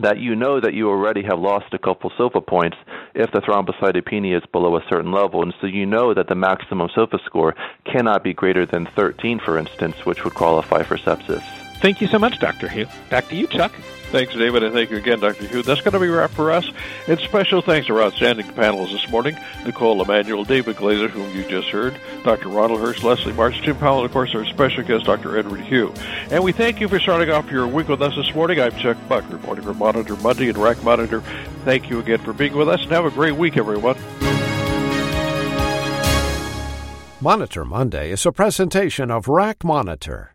that 0.00 0.18
you 0.18 0.34
know 0.34 0.60
that 0.60 0.74
you 0.74 0.88
already 0.88 1.22
have 1.22 1.38
lost 1.38 1.72
a 1.72 1.78
couple 1.78 2.10
SOFA 2.18 2.40
points 2.40 2.76
if 3.14 3.30
the 3.30 3.40
thrombocytopenia 3.40 4.38
is 4.38 4.42
below 4.50 4.76
a 4.76 4.84
certain 4.90 5.12
level. 5.12 5.42
And 5.42 5.54
so 5.60 5.68
you 5.68 5.86
know 5.86 6.14
that 6.14 6.28
the 6.28 6.34
maximum 6.34 6.88
SOFA 6.94 7.18
score 7.24 7.54
cannot 7.84 8.24
be 8.24 8.32
greater 8.32 8.66
than 8.66 8.86
13, 8.96 9.38
for 9.38 9.56
instance, 9.56 10.04
which 10.04 10.24
would 10.24 10.34
qualify 10.34 10.82
for 10.82 10.96
sepsis. 10.96 11.63
Thank 11.80 12.00
you 12.00 12.06
so 12.06 12.18
much, 12.18 12.38
Dr. 12.38 12.68
Hu. 12.68 12.86
Back 13.10 13.28
to 13.28 13.36
you, 13.36 13.46
Chuck. 13.46 13.72
Thanks, 14.14 14.32
David, 14.32 14.62
and 14.62 14.72
thank 14.72 14.90
you 14.90 14.96
again, 14.96 15.18
Dr. 15.18 15.44
Hu. 15.46 15.62
That's 15.62 15.80
going 15.80 15.92
to 15.92 15.98
be 15.98 16.06
a 16.06 16.12
wrap 16.12 16.30
for 16.30 16.52
us. 16.52 16.70
And 17.08 17.18
special 17.18 17.62
thanks 17.62 17.88
to 17.88 17.96
our 17.96 18.02
outstanding 18.02 18.46
panelists 18.46 18.92
this 18.92 19.10
morning 19.10 19.36
Knicole 19.64 20.00
Emanuel, 20.00 20.44
David 20.44 20.76
Glaser, 20.76 21.08
whom 21.08 21.34
you 21.36 21.42
just 21.42 21.68
heard, 21.68 21.98
Dr. 22.22 22.48
Ronald 22.48 22.80
Hirsch, 22.80 23.02
Leslie 23.02 23.32
Marsh, 23.32 23.60
Tim 23.64 23.76
Powell, 23.76 23.98
and 23.98 24.06
of 24.06 24.12
course 24.12 24.32
our 24.34 24.44
special 24.44 24.84
guest, 24.84 25.04
Dr. 25.06 25.36
Edward 25.36 25.62
Hu. 25.62 25.92
And 26.30 26.44
we 26.44 26.52
thank 26.52 26.80
you 26.80 26.86
for 26.86 27.00
starting 27.00 27.30
off 27.30 27.50
your 27.50 27.66
week 27.66 27.88
with 27.88 28.02
us 28.02 28.14
this 28.14 28.32
morning. 28.36 28.60
I'm 28.60 28.70
Chuck 28.76 28.96
Buck, 29.08 29.24
reporting 29.32 29.64
for 29.64 29.74
Monitor 29.74 30.14
Monday 30.16 30.48
and 30.48 30.58
RAC 30.58 30.80
Monitor. 30.84 31.20
Thank 31.64 31.90
you 31.90 31.98
again 31.98 32.18
for 32.18 32.32
being 32.32 32.56
with 32.56 32.68
us, 32.68 32.82
and 32.82 32.92
have 32.92 33.06
a 33.06 33.10
great 33.10 33.34
week, 33.34 33.56
everyone. 33.56 33.96
Monitor 37.20 37.64
Monday 37.64 38.12
is 38.12 38.24
a 38.26 38.30
presentation 38.30 39.10
of 39.10 39.26
RAC 39.26 39.64
Monitor. 39.64 40.30